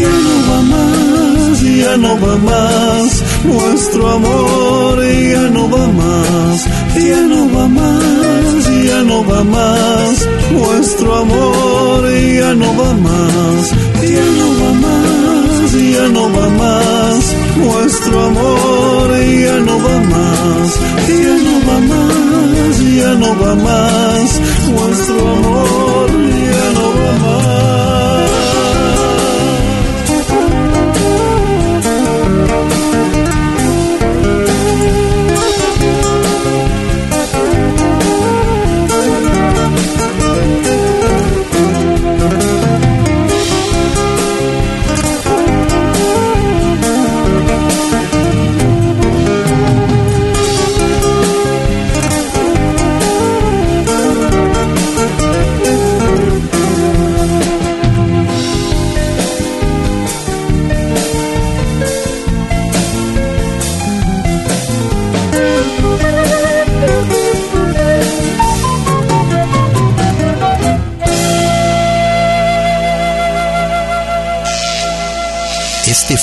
Ya 0.00 0.08
no 0.08 0.36
va 0.48 0.62
más, 0.62 1.60
ya 1.62 1.96
no 1.96 2.20
va 2.20 2.36
más, 2.36 3.22
nuestro 3.44 4.10
amor 4.10 4.70
ya 5.04 5.50
no 5.50 5.68
va 5.68 5.86
más, 5.88 6.64
ya 6.94 7.20
no 7.22 7.50
va 7.52 7.66
más, 7.68 8.84
ya 8.84 9.02
no 9.02 9.24
va 9.26 9.44
más, 9.44 10.28
nuestro 10.52 11.16
amor 11.16 12.08
ya 12.38 12.54
no 12.54 12.76
va 12.76 12.92
más, 12.94 13.72
ya 16.00 16.08
no 16.08 16.22
va 16.32 16.48
más, 16.48 17.36
nuestro 17.56 18.24
amor 18.24 19.08
ya 19.44 19.56
no 19.66 19.76
va 19.84 19.96
más, 20.14 20.80
ya 21.08 21.34
no 21.46 21.54
va 21.68 21.78
más, 21.92 22.74
ya 22.96 23.14
no 23.22 23.30
va 23.38 23.54
más, 23.54 24.40
nuestro 24.70 25.20
amor 25.36 25.89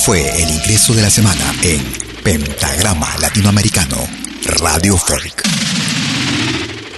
fue 0.08 0.41
el 0.41 0.49
ingreso 0.49 0.93
de 0.93 1.01
la 1.01 1.10
semana 1.10 1.53
en 1.64 1.82
Pentagrama 2.24 3.10
Latinoamericano 3.20 3.97
Radio 4.62 4.95
Folk. 4.95 5.43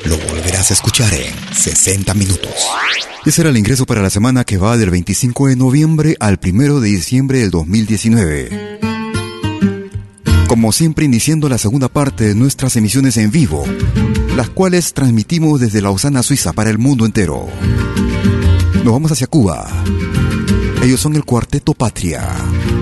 Lo 0.05 0.15
volverás 0.29 0.69
a 0.69 0.75
escuchar 0.75 1.11
en 1.15 1.33
60 1.51 2.13
minutos. 2.13 2.53
Ese 3.25 3.41
era 3.41 3.49
el 3.49 3.57
ingreso 3.57 3.87
para 3.87 4.03
la 4.03 4.11
semana 4.11 4.43
que 4.43 4.57
va 4.57 4.77
del 4.77 4.91
25 4.91 5.47
de 5.47 5.55
noviembre 5.55 6.17
al 6.19 6.39
1 6.39 6.81
de 6.81 6.87
diciembre 6.87 7.39
del 7.39 7.49
2019. 7.49 8.79
Como 10.47 10.71
siempre, 10.71 11.05
iniciando 11.05 11.49
la 11.49 11.57
segunda 11.57 11.87
parte 11.87 12.25
de 12.25 12.35
nuestras 12.35 12.75
emisiones 12.75 13.17
en 13.17 13.31
vivo, 13.31 13.65
las 14.35 14.51
cuales 14.51 14.93
transmitimos 14.93 15.59
desde 15.59 15.81
Lausana, 15.81 16.21
Suiza, 16.21 16.53
para 16.53 16.69
el 16.69 16.77
mundo 16.77 17.07
entero. 17.07 17.47
Nos 18.83 18.93
vamos 18.93 19.11
hacia 19.11 19.25
Cuba 19.25 19.67
Ellos 20.81 21.01
son 21.01 21.15
el 21.15 21.25
Cuarteto 21.25 21.73
Patria. 21.73 22.21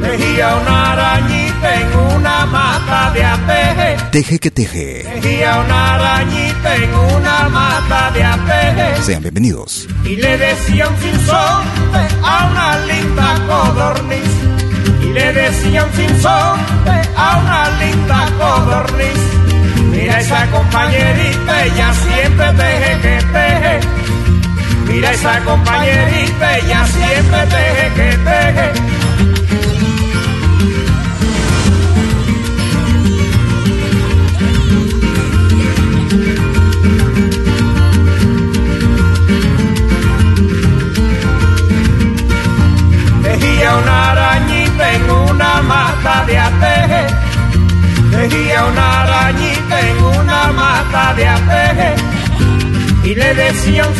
Tejía 0.01 0.55
una 0.55 0.91
arañita 0.91 1.81
en 1.81 2.15
una 2.15 2.45
mata 2.45 3.11
de 3.11 3.23
ateje. 3.23 3.97
Teje 4.11 4.39
que 4.39 4.51
teje. 4.51 5.03
Tejía 5.15 5.59
una 5.61 5.95
arañita 5.95 6.75
en 6.75 6.93
una 6.93 7.49
mata 7.49 8.11
de 8.11 8.23
ateje. 8.23 9.01
Sean 9.01 9.23
bienvenidos. 9.23 9.87
Y 10.05 10.15
le 10.15 10.37
decía 10.37 10.87
un 10.87 10.97
sinsonte 10.97 12.15
a 12.23 12.49
una 12.51 12.77
linda 12.85 13.35
codorniz. 13.47 14.31
Y 15.01 15.13
le 15.13 15.33
decía 15.33 15.83
un 15.83 15.93
sinsonte 15.93 17.09
a 17.15 17.37
una 17.37 17.69
linda 17.83 18.29
codorniz. 18.37 19.37
Mira 19.91 20.19
esa 20.19 20.45
compañerita, 20.51 21.65
ella 21.65 21.93
siempre 21.93 22.53
teje 22.53 23.01
que 23.01 23.25
teje. 23.33 23.79
Mira 24.88 25.11
esa 25.11 25.39
compañerita, 25.41 26.57
ella 26.57 26.88
siempre 26.88 27.45
teje 27.53 27.93
que 27.95 28.17
teje. 28.17 28.71
Tejía 43.23 43.75
una 43.75 44.11
arañita 44.11 44.93
en 44.93 45.09
una 45.11 45.61
mata 45.61 46.25
de 46.25 46.38
ateje. 46.39 47.07
Tejía 48.11 48.65
una 48.65 49.01
arañita 49.01 49.81
en 49.81 49.97
una 50.03 50.51
mata 50.53 51.13
de 51.13 51.27
ateje. 51.27 51.95
Y 53.03 53.15
le 53.15 53.33
decía 53.35 53.88
un 53.88 53.95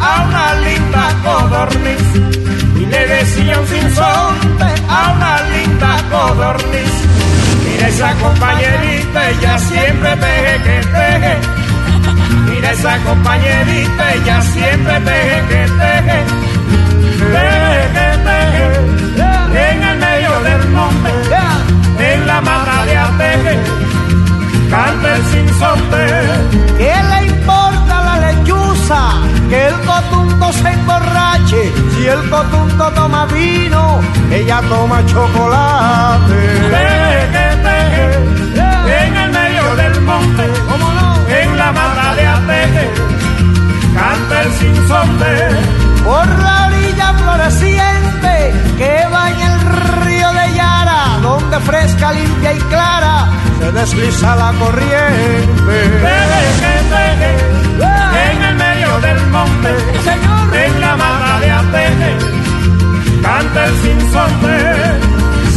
a 0.00 0.22
una 0.26 0.54
linda 0.66 1.04
codorniz. 1.24 2.04
Y 2.76 2.86
le 2.86 3.06
decía 3.06 3.58
un 3.58 3.66
sinsonte 3.66 4.68
a 4.88 5.12
una 5.16 5.42
linda 5.52 5.96
codorniz. 6.10 6.94
Mira 7.64 7.88
esa 7.88 8.14
compañerita, 8.14 9.30
ella 9.30 9.58
siempre 9.58 10.16
teje 10.16 10.62
que 10.64 10.86
teje. 10.94 11.34
Mira 12.48 12.72
esa 12.72 12.96
compañerita, 12.98 14.14
ella 14.14 14.42
siempre 14.42 15.00
teje 15.00 15.42
que 15.48 15.62
teje. 15.80 16.24
Teje. 17.32 18.09
Chocolate. 35.06 36.40
En 39.02 39.16
el 39.16 39.30
medio 39.30 39.76
del 39.76 40.00
monte, 40.02 40.44
en 41.42 41.58
la 41.58 41.72
mata 41.72 42.14
de 42.14 42.26
ateje. 42.26 42.90
Canta 43.94 44.42
el 44.42 44.52
sinsonte. 44.52 45.32
Por 46.04 46.28
la 46.38 46.66
orilla 46.66 47.12
floreciente 47.14 48.52
que 48.78 49.06
baña 49.10 49.54
el 49.54 49.60
río 50.04 50.32
de 50.32 50.54
Yara, 50.54 51.18
donde 51.22 51.60
fresca, 51.60 52.12
limpia 52.12 52.52
y 52.54 52.58
clara 52.58 53.28
se 53.60 53.72
desliza 53.72 54.36
la 54.36 54.52
corriente. 54.58 55.76
Teje 56.04 56.42
que 56.62 56.74
teje. 56.92 57.32
En 58.30 58.42
el 58.42 58.54
medio 58.56 59.00
del 59.00 59.26
monte, 59.28 59.70
en 60.64 60.80
la 60.80 60.96
mata 60.96 61.40
de 61.40 61.50
ateje. 61.50 62.40
Canta 63.22 63.66
el 63.66 63.76
sinsonte. 63.82 64.69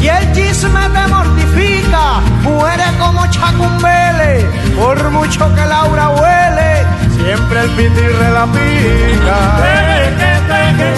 Si 0.04 0.10
el 0.10 0.34
chisme 0.34 0.82
te 0.90 1.08
mortifica, 1.08 2.20
muere 2.42 2.84
como 3.00 3.26
chacumbele, 3.28 4.46
por 4.76 5.12
mucho 5.12 5.56
que 5.56 5.66
Laura 5.66 6.10
huele, 6.10 6.86
siempre 7.16 7.62
el 7.62 7.70
pitirre 7.70 8.32
la 8.34 8.46
pica. 8.48 9.38
Teje 9.64 10.42
teje. 10.50 10.90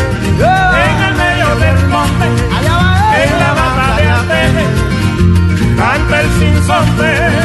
En 0.89 1.03
el 1.03 1.13
medio 1.13 1.55
del 1.55 1.87
monte, 1.87 2.25
Allá 2.57 2.77
va 2.77 3.23
en 3.23 3.39
la 3.41 3.53
mata 3.53 3.95
de 3.95 4.09
ateje. 4.09 4.65
Canta 5.77 6.21
el 6.21 6.29
sinsonte. 6.39 7.44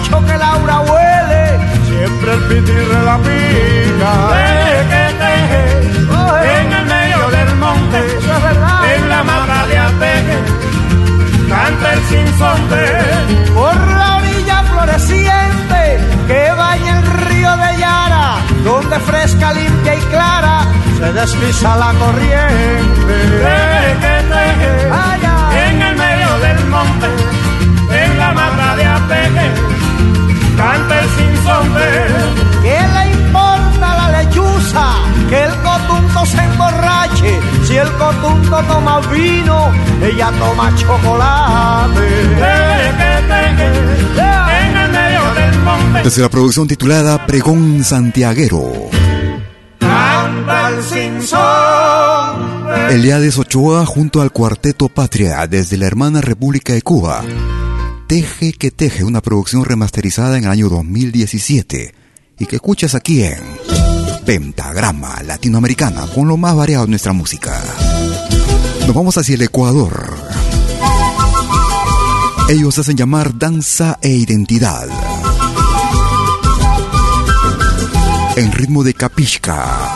Mucho 0.00 0.16
que 0.26 0.36
Laura 0.36 0.80
huele, 0.80 1.44
siempre 1.86 2.32
el 2.32 2.40
pitirre 2.48 3.02
la 3.04 3.16
pica. 3.18 4.12
Teje 4.32 4.78
que 4.90 5.04
teje. 5.22 5.62
En 6.60 6.68
el 6.72 6.84
medio 6.86 7.20
del 7.30 7.50
monte, 7.56 8.00
en 8.94 9.02
la 9.08 9.22
mata 9.24 9.66
de 9.66 9.78
ateje. 9.78 10.36
Canta 11.48 11.92
el 11.92 12.02
sinsonte. 12.04 12.84
por 13.54 13.76
la 13.98 14.16
orilla 14.16 14.62
floreciente 14.64 15.80
que 16.26 16.52
baña 16.52 16.98
el 16.98 17.06
río 17.28 17.56
de 17.56 17.76
Yara, 17.78 18.36
donde 18.64 18.98
fresca, 19.00 19.52
limpia 19.52 19.94
y 19.96 20.00
clara 20.14 20.64
se 20.98 21.12
desliza 21.12 21.76
la 21.76 21.92
corriente. 21.98 23.16
¿Qué 32.62 32.78
le 32.94 33.12
importa 33.12 33.80
la 33.80 34.22
lechuza? 34.22 34.94
Que 35.28 35.44
el 35.44 35.54
cotunto 35.62 36.26
se 36.26 36.42
emborrache. 36.42 37.40
Si 37.64 37.76
el 37.76 37.90
cotunto 37.92 38.62
toma 38.68 39.00
vino, 39.12 39.70
ella 40.02 40.30
toma 40.38 40.74
chocolate. 40.76 42.08
Desde 46.02 46.22
la 46.22 46.28
producción 46.28 46.66
titulada 46.66 47.26
Pregón 47.26 47.84
Santiaguero. 47.84 48.72
Canta 49.78 50.68
el 50.70 50.82
sinsonte. 50.82 52.94
Eliades 52.94 53.38
Ochoa 53.38 53.86
junto 53.86 54.20
al 54.20 54.32
Cuarteto 54.32 54.88
Patria 54.88 55.46
desde 55.46 55.76
la 55.76 55.86
hermana 55.86 56.20
República 56.20 56.72
de 56.72 56.82
Cuba. 56.82 57.22
Teje 58.10 58.52
que 58.54 58.72
Teje, 58.72 59.04
una 59.04 59.20
producción 59.20 59.64
remasterizada 59.64 60.36
en 60.36 60.42
el 60.42 60.50
año 60.50 60.68
2017 60.68 61.94
y 62.40 62.46
que 62.46 62.56
escuchas 62.56 62.96
aquí 62.96 63.22
en 63.22 63.38
Pentagrama 64.26 65.22
Latinoamericana 65.22 66.08
con 66.12 66.26
lo 66.26 66.36
más 66.36 66.56
variado 66.56 66.86
de 66.86 66.90
nuestra 66.90 67.12
música. 67.12 67.62
Nos 68.84 68.96
vamos 68.96 69.16
hacia 69.16 69.36
el 69.36 69.42
Ecuador. 69.42 70.12
Ellos 72.48 72.76
hacen 72.80 72.96
llamar 72.96 73.38
danza 73.38 73.96
e 74.02 74.08
identidad. 74.08 74.88
En 78.34 78.50
ritmo 78.50 78.82
de 78.82 78.92
capisca. 78.92 79.94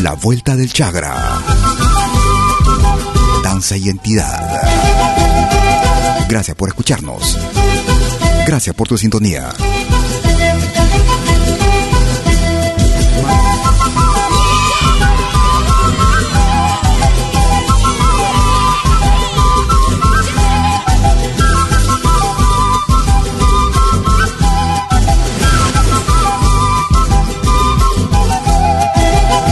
La 0.00 0.14
vuelta 0.14 0.56
del 0.56 0.72
Chagra. 0.72 1.40
Danza 3.44 3.76
y 3.76 3.90
entidad. 3.90 4.85
Gracias 6.36 6.54
por 6.54 6.68
escucharnos. 6.68 7.38
Gracias 8.46 8.76
por 8.76 8.86
tu 8.86 8.98
sintonía. 8.98 9.54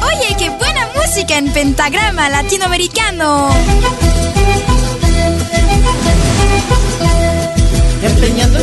Oye, 0.03 0.37
qué 0.39 0.51
buena 0.51 0.87
música 0.95 1.39
en 1.39 1.51
pentagrama 1.51 2.28
latinoamericano. 2.28 4.03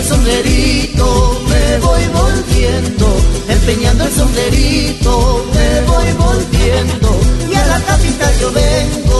El 0.02 0.08
sombrerito 0.08 1.42
me 1.48 1.78
voy 1.78 2.02
volviendo, 2.08 3.06
empeñando 3.48 4.04
el 4.06 4.12
sombrerito 4.12 5.46
me 5.54 5.82
voy 5.82 6.12
volviendo 6.14 7.20
y 7.52 7.54
a 7.54 7.68
la 7.68 7.80
capital 7.82 8.34
yo 8.40 8.52
vengo 8.52 9.11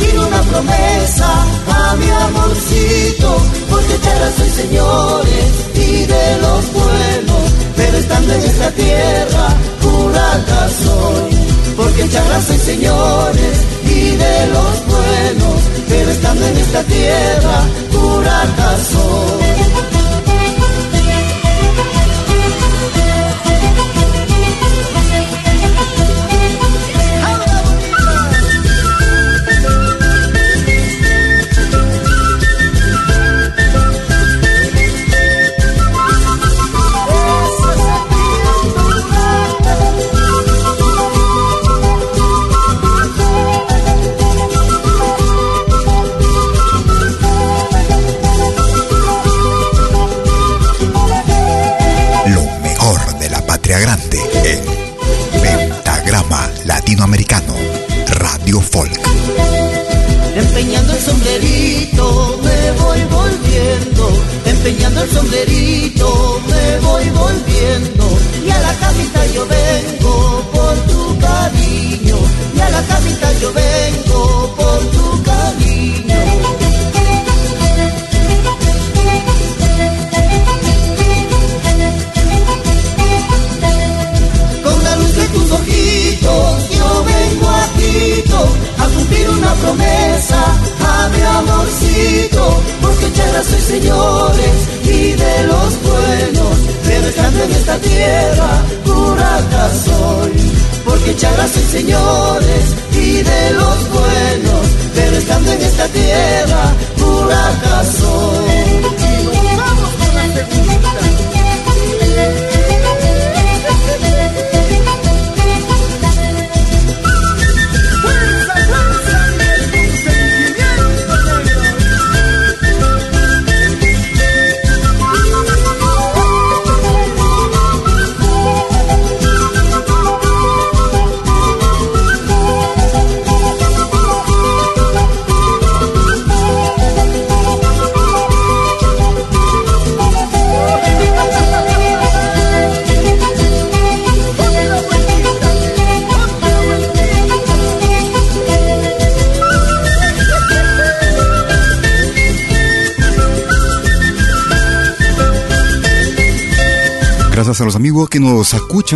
cumplir 0.00 0.18
una 0.18 0.42
promesa 0.42 1.28
a 1.68 1.96
mi 1.96 2.08
amorcito, 2.08 3.36
porque 3.68 3.98
ya 4.02 4.32
soy 4.36 4.50
señores 4.50 5.50
y 5.74 6.06
de 6.06 6.36
los 6.40 6.72
buenos, 6.72 7.50
pero 7.76 7.98
estando 7.98 8.34
en 8.34 8.40
esta 8.42 8.70
tierra, 8.72 9.48
pura 9.80 10.68
soy. 10.84 11.40
Porque 11.76 12.08
ya 12.08 12.40
soy 12.42 12.58
señores 12.58 13.56
y 13.84 14.16
de 14.16 14.46
los 14.48 14.86
buenos, 14.86 15.60
pero 15.88 16.10
estando 16.10 16.46
en 16.46 16.56
esta 16.56 16.82
tierra, 16.84 17.62
pura 17.90 18.44
soy. 18.92 19.99
El 65.02 65.10
sombrerito 65.10 66.40
me 66.48 66.78
voy 66.86 67.10
volviendo 67.10 68.09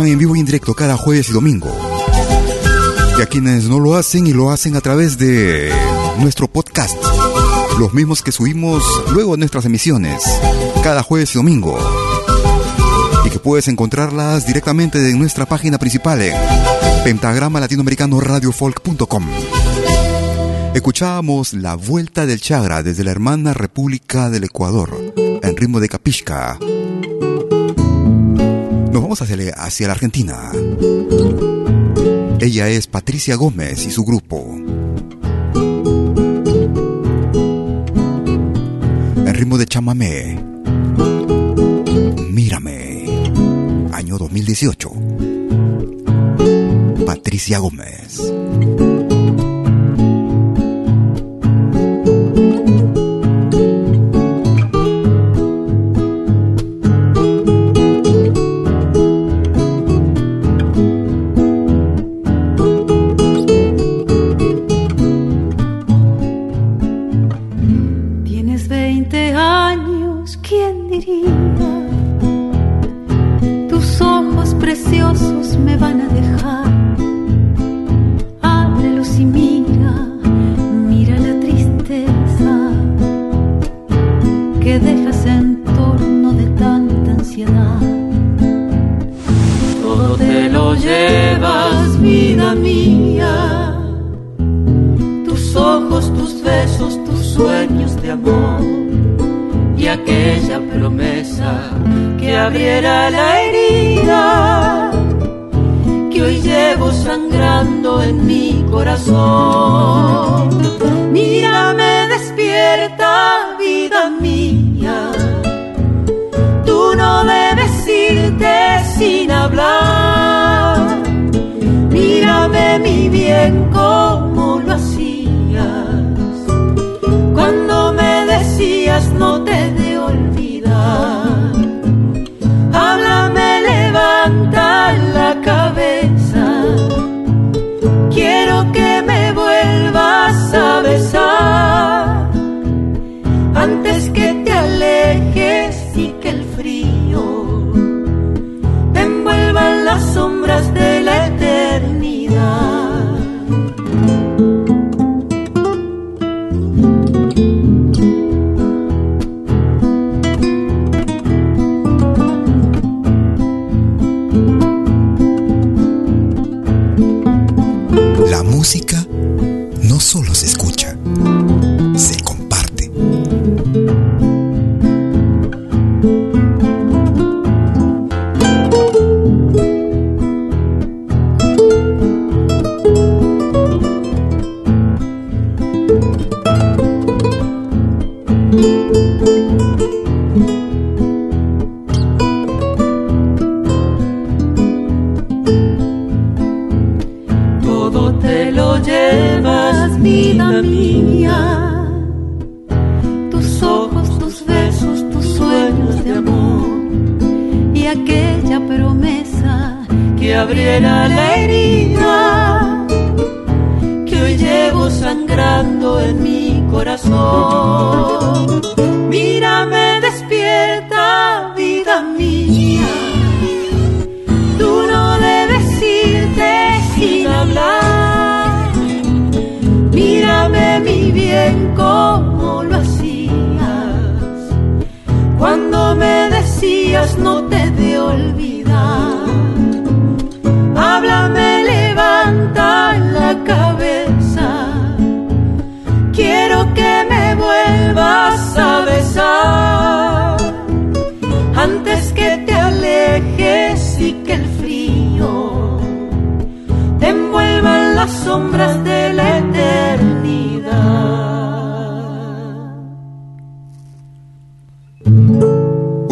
en 0.03 0.19
vivo 0.19 0.35
y 0.35 0.41
en 0.41 0.45
directo 0.45 0.73
cada 0.73 0.97
jueves 0.97 1.29
y 1.29 1.31
domingo. 1.31 1.73
Y 3.17 3.21
a 3.21 3.25
quienes 3.27 3.63
no 3.69 3.79
lo 3.79 3.95
hacen 3.95 4.27
y 4.27 4.33
lo 4.33 4.51
hacen 4.51 4.75
a 4.75 4.81
través 4.81 5.17
de 5.17 5.71
nuestro 6.19 6.49
podcast. 6.49 6.97
Los 7.79 7.93
mismos 7.93 8.21
que 8.21 8.33
subimos 8.33 8.83
luego 9.13 9.31
de 9.31 9.37
nuestras 9.37 9.63
emisiones, 9.63 10.21
cada 10.83 11.01
jueves 11.01 11.33
y 11.33 11.37
domingo. 11.37 11.79
Y 13.25 13.29
que 13.29 13.39
puedes 13.39 13.69
encontrarlas 13.69 14.45
directamente 14.45 14.97
en 15.09 15.17
nuestra 15.17 15.45
página 15.45 15.77
principal 15.77 16.21
en 16.21 16.33
pentagrama 17.05 17.61
latinoamericano 17.61 18.19
radiofolk.com. 18.19 19.25
Escuchábamos 20.73 21.53
La 21.53 21.75
Vuelta 21.75 22.25
del 22.25 22.41
Chagra 22.41 22.83
desde 22.83 23.05
la 23.05 23.11
hermana 23.11 23.53
República 23.53 24.29
del 24.29 24.43
Ecuador, 24.43 25.13
en 25.15 25.55
ritmo 25.55 25.79
de 25.79 25.87
Capisca. 25.87 26.59
Nos 28.95 29.03
vamos 29.03 29.21
hacia, 29.21 29.35
hacia 29.57 29.87
la 29.87 29.93
Argentina. 29.93 30.53
Ella 32.39 32.69
es 32.69 32.87
Patricia 32.87 33.35
Gómez 33.35 33.85
y 33.85 33.91
su 33.91 34.05
grupo. 34.05 34.55
En 39.17 39.33
ritmo 39.33 39.57
de 39.57 39.65
chamamé. 39.65 40.41
Mírame. 42.31 43.89
Año 43.91 44.17
2018. 44.17 44.89
Patricia 47.05 47.59
Gómez. 47.59 48.31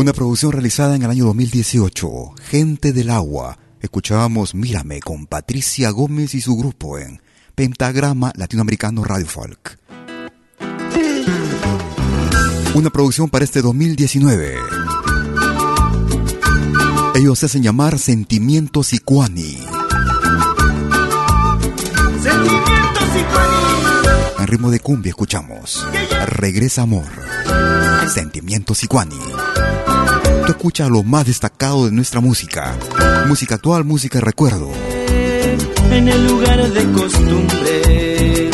Una 0.03 0.11
producción 0.11 0.51
realizada 0.51 0.97
en 0.97 1.03
el 1.03 1.09
año 1.09 1.23
2018, 1.27 2.33
Gente 2.43 2.91
del 2.91 3.09
Agua. 3.09 3.57
Escuchábamos 3.79 4.53
Mírame 4.53 4.99
con 4.99 5.27
Patricia 5.27 5.91
Gómez 5.91 6.35
y 6.35 6.41
su 6.41 6.57
grupo 6.57 6.99
en 6.99 7.21
Pentagrama 7.55 8.33
Latinoamericano 8.35 9.05
Radio 9.05 9.25
Folk. 9.27 9.79
Una 12.73 12.89
producción 12.89 13.29
para 13.29 13.45
este 13.45 13.61
2019. 13.61 14.55
Ellos 17.15 17.39
se 17.39 17.45
hacen 17.45 17.63
llamar 17.63 17.97
Sentimientos 17.97 18.91
Icuani. 18.91 19.57
Sentimientos 22.21 23.09
y 23.15 24.41
En 24.41 24.47
ritmo 24.47 24.69
de 24.69 24.81
cumbia 24.81 25.11
escuchamos 25.11 25.87
Regresa 26.27 26.81
Amor. 26.81 27.05
Sentimientos 28.13 28.83
Icuani. 28.83 29.15
Tú 30.45 30.51
escuchas 30.51 30.89
lo 30.89 31.03
más 31.03 31.25
destacado 31.25 31.85
de 31.85 31.91
nuestra 31.93 32.19
música. 32.19 32.75
Música 33.27 33.55
actual, 33.55 33.85
música 33.85 34.19
recuerdo. 34.19 34.69
en 35.89 36.09
el 36.09 36.27
lugar 36.27 36.69
de 36.69 36.91
costumbre. 36.91 38.49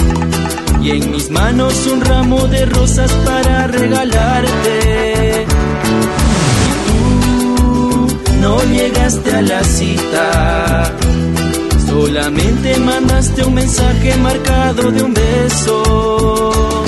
Y 0.83 0.91
en 0.91 1.11
mis 1.11 1.31
manos 1.31 1.87
un 1.87 2.01
ramo 2.01 2.47
de 2.47 2.65
rosas 2.67 3.11
para 3.25 3.65
regalarte. 3.67 5.47
Y 6.85 6.99
tú 7.55 8.07
no 8.39 8.63
llegaste 8.65 9.33
a 9.33 9.41
la 9.41 9.63
cita. 9.63 10.95
Solamente 11.87 12.77
mandaste 12.77 13.43
un 13.45 13.53
mensaje 13.55 14.15
marcado 14.17 14.91
de 14.91 15.03
un 15.03 15.13
beso. 15.15 16.85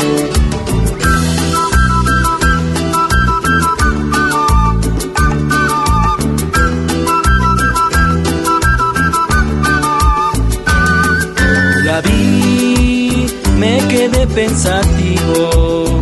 Quedé 13.87 14.27
pensativo 14.27 16.01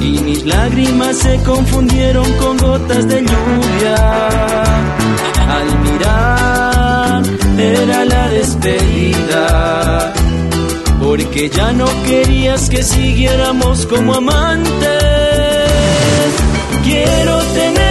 y 0.00 0.18
mis 0.20 0.44
lágrimas 0.44 1.16
se 1.16 1.42
confundieron 1.42 2.30
con 2.34 2.56
gotas 2.58 3.08
de 3.08 3.20
lluvia. 3.20 3.96
Al 5.56 5.78
mirar 5.80 7.22
era 7.58 8.04
la 8.04 8.28
despedida, 8.28 10.12
porque 11.02 11.48
ya 11.48 11.72
no 11.72 11.86
querías 12.04 12.68
que 12.68 12.82
siguiéramos 12.82 13.86
como 13.86 14.14
amantes. 14.14 14.90
Quiero 16.82 17.38
tenerte 17.54 17.83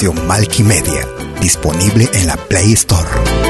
aplicación 0.00 0.26
Malky 0.26 0.62
Media, 0.62 1.06
disponible 1.40 2.08
en 2.14 2.26
la 2.26 2.36
Play 2.36 2.72
Store. 2.72 3.49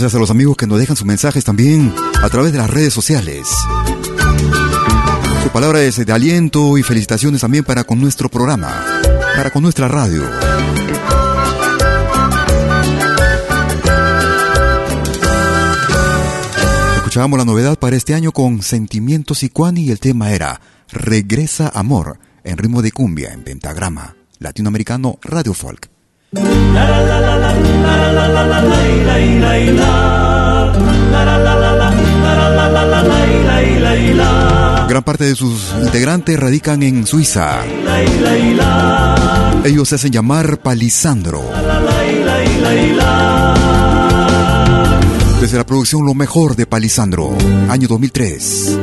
Gracias 0.00 0.16
a 0.16 0.18
los 0.18 0.30
amigos 0.30 0.56
que 0.56 0.66
nos 0.66 0.78
dejan 0.78 0.96
sus 0.96 1.04
mensajes 1.06 1.44
también 1.44 1.94
a 2.22 2.30
través 2.30 2.52
de 2.52 2.58
las 2.58 2.70
redes 2.70 2.90
sociales. 2.90 3.46
Su 5.42 5.50
palabra 5.50 5.82
es 5.82 6.02
de 6.06 6.10
aliento 6.10 6.78
y 6.78 6.82
felicitaciones 6.82 7.42
también 7.42 7.64
para 7.64 7.84
con 7.84 8.00
nuestro 8.00 8.30
programa, 8.30 8.82
para 9.36 9.50
con 9.50 9.62
nuestra 9.62 9.88
radio. 9.88 10.22
Escuchábamos 16.96 17.38
la 17.38 17.44
novedad 17.44 17.78
para 17.78 17.96
este 17.96 18.14
año 18.14 18.32
con 18.32 18.62
Sentimientos 18.62 19.42
y 19.42 19.50
Cuani 19.50 19.82
y 19.82 19.90
el 19.90 20.00
tema 20.00 20.32
era 20.32 20.62
Regresa 20.90 21.70
Amor 21.74 22.18
en 22.42 22.56
ritmo 22.56 22.80
de 22.80 22.90
cumbia 22.90 23.34
en 23.34 23.42
pentagrama 23.42 24.16
latinoamericano 24.38 25.18
Radio 25.20 25.52
Folk. 25.52 25.89
Gran 34.88 35.02
parte 35.04 35.24
de 35.24 35.34
sus 35.34 35.74
integrantes 35.82 36.38
radican 36.38 36.82
en 36.82 37.06
Suiza. 37.06 37.62
Ellos 39.64 39.88
se 39.88 39.96
hacen 39.96 40.12
llamar 40.12 40.58
Palisandro. 40.58 41.42
Desde 45.40 45.56
la 45.56 45.66
producción 45.66 46.04
Lo 46.04 46.14
Mejor 46.14 46.54
de 46.54 46.66
Palisandro, 46.66 47.36
año 47.68 47.88
2003. 47.88 48.78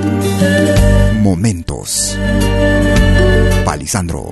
Momentos. 1.22 2.18
Palisandro. 3.64 4.32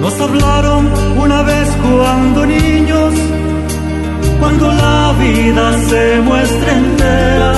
Nos 0.00 0.20
hablaron 0.20 0.86
una 1.18 1.42
vez 1.42 1.68
cuando 1.82 2.46
niños, 2.46 3.14
cuando 4.40 4.72
la 4.72 5.14
vida 5.18 5.72
se 5.88 6.20
muestra 6.20 6.72
entera 6.72 7.52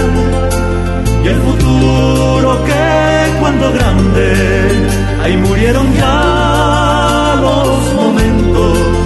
y 1.25 1.29
el 1.29 1.37
futuro 1.37 2.65
que 2.65 3.39
cuando 3.41 3.73
grande, 3.73 4.33
ahí 5.23 5.37
murieron 5.37 5.93
ya 5.95 7.39
los 7.41 7.95
momentos 7.95 8.98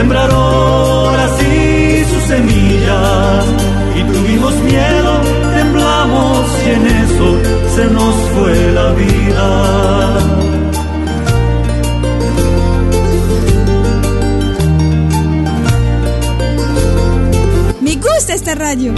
sembraron 0.00 1.14
así 1.14 2.04
sus 2.10 2.22
semillas 2.22 3.44
y 3.98 4.02
tuvimos 4.04 4.54
miedo, 4.60 5.12
temblamos 5.54 6.46
y 6.64 6.70
en 6.70 6.86
eso 7.02 7.28
se 7.74 7.84
nos 7.96 8.14
fue 8.32 8.72
la 8.72 8.92
vida. 8.92 9.48
Me 17.82 17.96
gusta 17.96 18.32
esta 18.34 18.54
radio. 18.54 18.94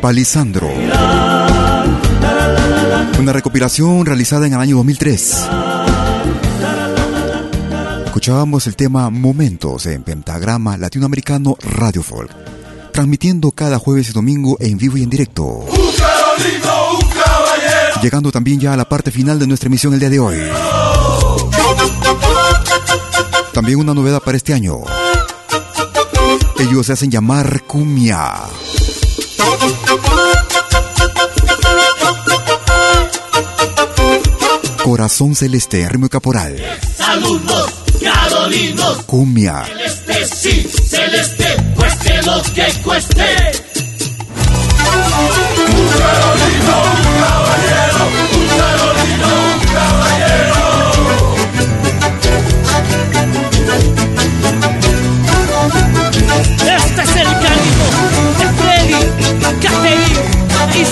Palisandro. 0.00 0.70
Una 3.18 3.32
recopilación 3.32 4.06
realizada 4.06 4.46
en 4.46 4.52
el 4.52 4.60
año 4.60 4.76
2003. 4.76 5.48
Escuchábamos 8.06 8.68
el 8.68 8.76
tema 8.76 9.10
Momentos 9.10 9.86
en 9.86 10.04
Pentagrama 10.04 10.76
Latinoamericano 10.76 11.56
Radio 11.60 12.04
Folk, 12.04 12.30
transmitiendo 12.92 13.50
cada 13.50 13.80
jueves 13.80 14.10
y 14.10 14.12
domingo 14.12 14.56
en 14.60 14.78
vivo 14.78 14.96
y 14.96 15.02
en 15.02 15.10
directo. 15.10 15.64
Llegando 18.00 18.30
también 18.30 18.60
ya 18.60 18.74
a 18.74 18.76
la 18.76 18.88
parte 18.88 19.10
final 19.10 19.40
de 19.40 19.48
nuestra 19.48 19.66
emisión 19.66 19.92
el 19.92 19.98
día 19.98 20.10
de 20.10 20.20
hoy. 20.20 20.36
También 23.52 23.80
una 23.80 23.92
novedad 23.92 24.22
para 24.22 24.36
este 24.36 24.54
año. 24.54 24.82
Ellos 26.60 26.86
se 26.86 26.92
hacen 26.92 27.10
llamar 27.10 27.64
Cumia. 27.64 28.34
Corazón 34.82 35.34
Celeste, 35.34 35.88
Ritmo 35.88 36.08
Caporal. 36.08 36.56
Saludos, 36.96 37.70
Carolinos. 38.02 38.98
Cumbia. 39.06 39.64
Celeste, 39.64 40.26
sí, 40.26 40.68
celeste, 40.88 41.56
cueste 41.74 42.22
lo 42.22 42.42
que 42.54 42.72
cueste. 42.82 43.64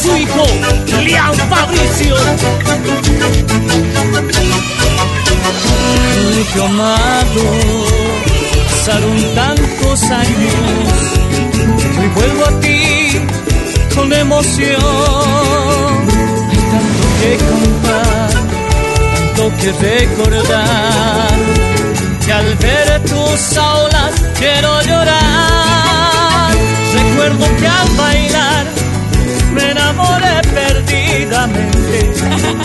su 0.00 0.16
hijo, 0.16 0.44
León 1.02 1.36
Fabricio. 1.50 2.16
Mi 6.54 6.60
amado, 6.62 7.44
pasaron 8.70 9.34
tantos 9.34 10.02
años, 10.02 10.54
y 12.02 12.06
vuelvo 12.14 12.44
a 12.46 12.60
ti 12.60 13.20
con 13.94 14.12
emoción. 14.12 14.76
Hay 16.50 16.62
tanto 16.72 17.04
que 17.20 17.32
contar, 17.50 18.30
tanto 19.34 19.44
que 19.60 19.70
recordar, 19.72 21.38
que 22.24 22.32
al 22.32 22.54
ver 22.56 23.02
tus 23.04 23.56
aulas 23.56 24.12
quiero 24.38 24.82
llorar. 24.82 26.52
Recuerdo 26.94 27.44
que 27.58 27.66
al 27.66 27.88
bailar 27.96 28.81
me 29.52 29.70
enamoré 29.70 30.40
perdidamente 30.54 32.12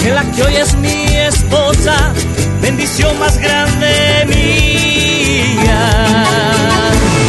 de 0.03 0.11
la 0.13 0.23
que 0.31 0.43
hoy 0.43 0.55
es 0.55 0.75
mi 0.75 1.05
esposa, 1.15 2.13
bendición 2.61 3.17
más 3.19 3.38
grande 3.38 4.25
mía. 4.27 5.79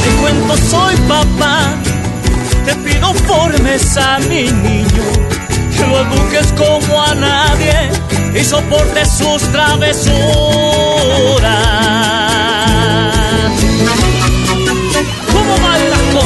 Te 0.04 0.10
cuento, 0.20 0.56
soy 0.70 0.96
papá, 1.08 1.74
te 2.64 2.74
pido 2.76 3.12
formes 3.14 3.96
a 3.96 4.18
mi 4.20 4.44
niño, 4.44 5.04
que 5.76 5.86
lo 5.86 6.00
eduques 6.00 6.52
como 6.56 7.02
a 7.02 7.14
nadie 7.14 7.90
y 8.34 8.44
soporte 8.44 9.04
sus 9.06 9.42
travesuras. 9.52 10.08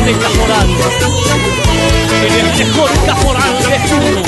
de 0.04 0.12
Caporal. 0.18 0.68
En 2.26 2.32
el 2.34 2.58
mejor 2.58 2.90
Caporal 3.06 3.58
de 3.58 3.78
turno. 3.88 4.22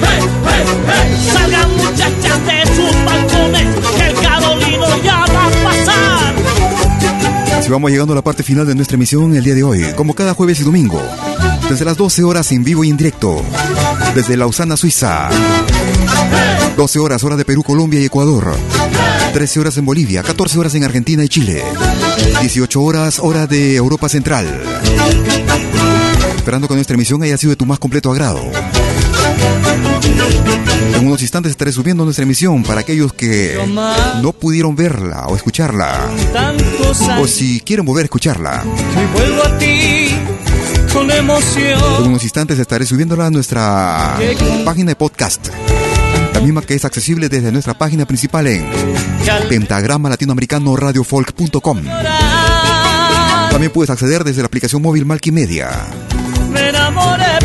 ¡Hey, 0.00 0.22
hey, 0.46 0.64
hey! 0.86 1.30
¡Salgan 1.32 1.79
vamos 7.70 7.90
llegando 7.90 8.12
a 8.12 8.16
la 8.16 8.22
parte 8.22 8.42
final 8.42 8.66
de 8.66 8.74
nuestra 8.74 8.96
emisión 8.96 9.34
el 9.36 9.44
día 9.44 9.54
de 9.54 9.62
hoy, 9.62 9.84
como 9.96 10.14
cada 10.14 10.34
jueves 10.34 10.60
y 10.60 10.64
domingo, 10.64 11.00
desde 11.68 11.84
las 11.84 11.96
12 11.96 12.24
horas 12.24 12.50
en 12.52 12.64
vivo 12.64 12.84
y 12.84 12.90
en 12.90 12.96
directo, 12.96 13.42
desde 14.14 14.36
Lausana, 14.36 14.76
Suiza. 14.76 15.28
12 16.76 16.98
horas 16.98 17.22
hora 17.22 17.36
de 17.36 17.44
Perú, 17.44 17.62
Colombia 17.62 18.00
y 18.00 18.06
Ecuador. 18.06 18.54
13 19.32 19.60
horas 19.60 19.76
en 19.76 19.86
Bolivia, 19.86 20.22
14 20.22 20.58
horas 20.58 20.74
en 20.74 20.84
Argentina 20.84 21.22
y 21.22 21.28
Chile. 21.28 21.62
18 22.40 22.82
horas 22.82 23.18
hora 23.20 23.46
de 23.46 23.76
Europa 23.76 24.08
Central. 24.08 24.46
Esperando 26.36 26.66
que 26.66 26.74
nuestra 26.74 26.94
emisión 26.94 27.22
haya 27.22 27.36
sido 27.36 27.50
de 27.50 27.56
tu 27.56 27.66
más 27.66 27.78
completo 27.78 28.10
agrado. 28.10 28.40
En 30.96 31.06
unos 31.06 31.22
instantes 31.22 31.50
estaré 31.50 31.72
subiendo 31.72 32.04
nuestra 32.04 32.24
emisión 32.24 32.62
para 32.62 32.80
aquellos 32.80 33.12
que 33.12 33.58
no 34.22 34.32
pudieron 34.32 34.74
verla 34.74 35.26
o 35.28 35.36
escucharla. 35.36 36.08
O 36.90 37.26
si 37.26 37.60
quieren 37.60 37.84
volver 37.84 38.02
a 38.02 38.06
escucharla. 38.06 38.64
En 42.00 42.06
unos 42.06 42.22
instantes 42.24 42.58
estaré 42.58 42.84
subiéndola 42.84 43.26
a 43.26 43.30
nuestra 43.30 44.18
página 44.64 44.90
de 44.90 44.96
podcast. 44.96 45.48
La 46.34 46.40
misma 46.40 46.62
que 46.62 46.74
es 46.74 46.84
accesible 46.84 47.28
desde 47.28 47.52
nuestra 47.52 47.74
página 47.74 48.06
principal 48.06 48.46
en 48.48 48.66
pentagrama 49.48 50.08
latinoamericano 50.08 50.74
radiofolk.com. 50.74 51.82
También 53.50 53.72
puedes 53.72 53.90
acceder 53.90 54.24
desde 54.24 54.42
la 54.42 54.46
aplicación 54.46 54.82
móvil 54.82 55.06
Malkimedia 55.06 55.70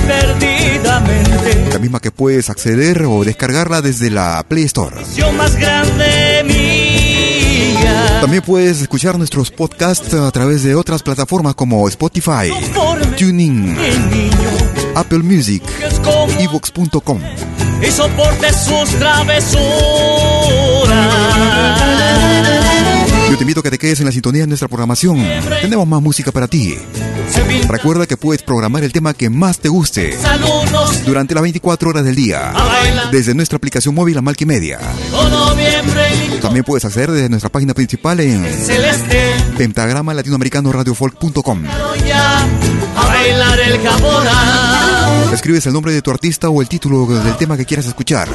perdidamente. 0.05 1.69
La 1.71 1.79
misma 1.79 1.99
que 1.99 2.11
puedes 2.11 2.49
acceder 2.49 3.03
o 3.03 3.23
descargarla 3.23 3.81
desde 3.81 4.09
la 4.09 4.43
Play 4.47 4.63
Store. 4.63 4.95
Más 5.37 5.55
grande 5.55 6.43
mía. 6.45 6.74
También 8.21 8.43
puedes 8.43 8.81
escuchar 8.81 9.17
nuestros 9.17 9.51
podcasts 9.51 10.13
a 10.13 10.31
través 10.31 10.63
de 10.63 10.75
otras 10.75 11.03
plataformas 11.03 11.55
como 11.55 11.87
Spotify, 11.87 12.51
Tuning, 13.17 13.77
Apple 14.95 15.19
Music, 15.19 15.63
Evox.com. 16.39 17.19
Y 17.81 17.91
soporte 17.91 18.53
sus 18.53 18.89
travesuras. 18.97 19.65
Yo 23.29 23.37
te 23.37 23.43
invito 23.43 23.59
a 23.59 23.63
que 23.63 23.71
te 23.71 23.77
quedes 23.77 23.99
en 23.99 24.05
la 24.05 24.11
sintonía 24.11 24.41
de 24.41 24.47
nuestra 24.47 24.67
programación. 24.67 25.23
Tenemos 25.61 25.87
más 25.87 26.01
música 26.01 26.31
para 26.31 26.47
ti. 26.47 26.75
Recuerda 27.67 28.05
que 28.05 28.17
puedes 28.17 28.41
programar 28.43 28.83
el 28.83 28.91
tema 28.91 29.13
que 29.13 29.29
más 29.29 29.59
te 29.59 29.69
guste 29.69 30.17
durante 31.05 31.33
las 31.33 31.43
24 31.43 31.89
horas 31.89 32.03
del 32.03 32.15
día 32.15 32.53
desde 33.11 33.33
nuestra 33.33 33.57
aplicación 33.57 33.95
móvil 33.95 34.19
Media. 34.45 34.79
También 36.41 36.63
puedes 36.65 36.85
acceder 36.85 37.11
desde 37.11 37.29
nuestra 37.29 37.49
página 37.49 37.73
principal 37.73 38.19
en 38.19 38.45
pentagrama 39.57 40.13
latinoamericano 40.13 40.71
radiofolk.com. 40.71 41.63
Escribes 45.33 45.65
el 45.65 45.73
nombre 45.73 45.93
de 45.93 46.01
tu 46.01 46.11
artista 46.11 46.49
o 46.49 46.61
el 46.61 46.67
título 46.67 47.05
del 47.07 47.35
tema 47.37 47.57
que 47.57 47.65
quieras 47.65 47.85
escuchar 47.87 48.29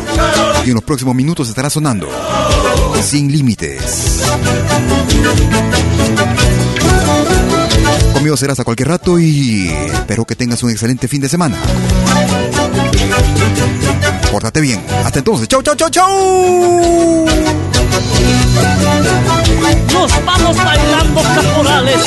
y 0.65 0.69
en 0.69 0.75
los 0.75 0.85
próximos 0.85 1.15
minutos 1.15 1.49
estará 1.49 1.71
sonando. 1.71 2.09
Sin 3.03 3.31
límites. 3.31 4.23
Conmigo 8.13 8.37
serás 8.37 8.61
a 8.61 8.65
cualquier 8.65 8.89
rato 8.89 9.19
y 9.19 9.69
espero 9.69 10.25
que 10.25 10.37
tengas 10.37 10.63
un 10.63 10.71
excelente 10.71 11.09
fin 11.09 11.21
de 11.21 11.29
semana. 11.29 11.57
Pórtate 14.31 14.61
bien. 14.61 14.81
Hasta 15.05 15.19
entonces. 15.19 15.49
Chau, 15.49 15.63
chau, 15.63 15.75
chau, 15.75 15.91
chau. 15.91 17.27
Nos 19.93 20.25
vamos 20.25 20.57
bailando 20.57 21.23
caporales 21.23 22.01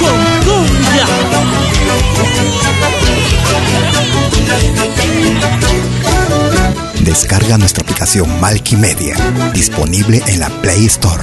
con 0.00 0.18
cumbia. 0.44 1.06
Descarga 7.00 7.56
nuestra 7.58 7.82
aplicación 7.82 8.28
Media, 8.78 9.16
disponible 9.52 10.22
en 10.26 10.40
la 10.40 10.48
Play 10.60 10.86
Store. 10.86 11.22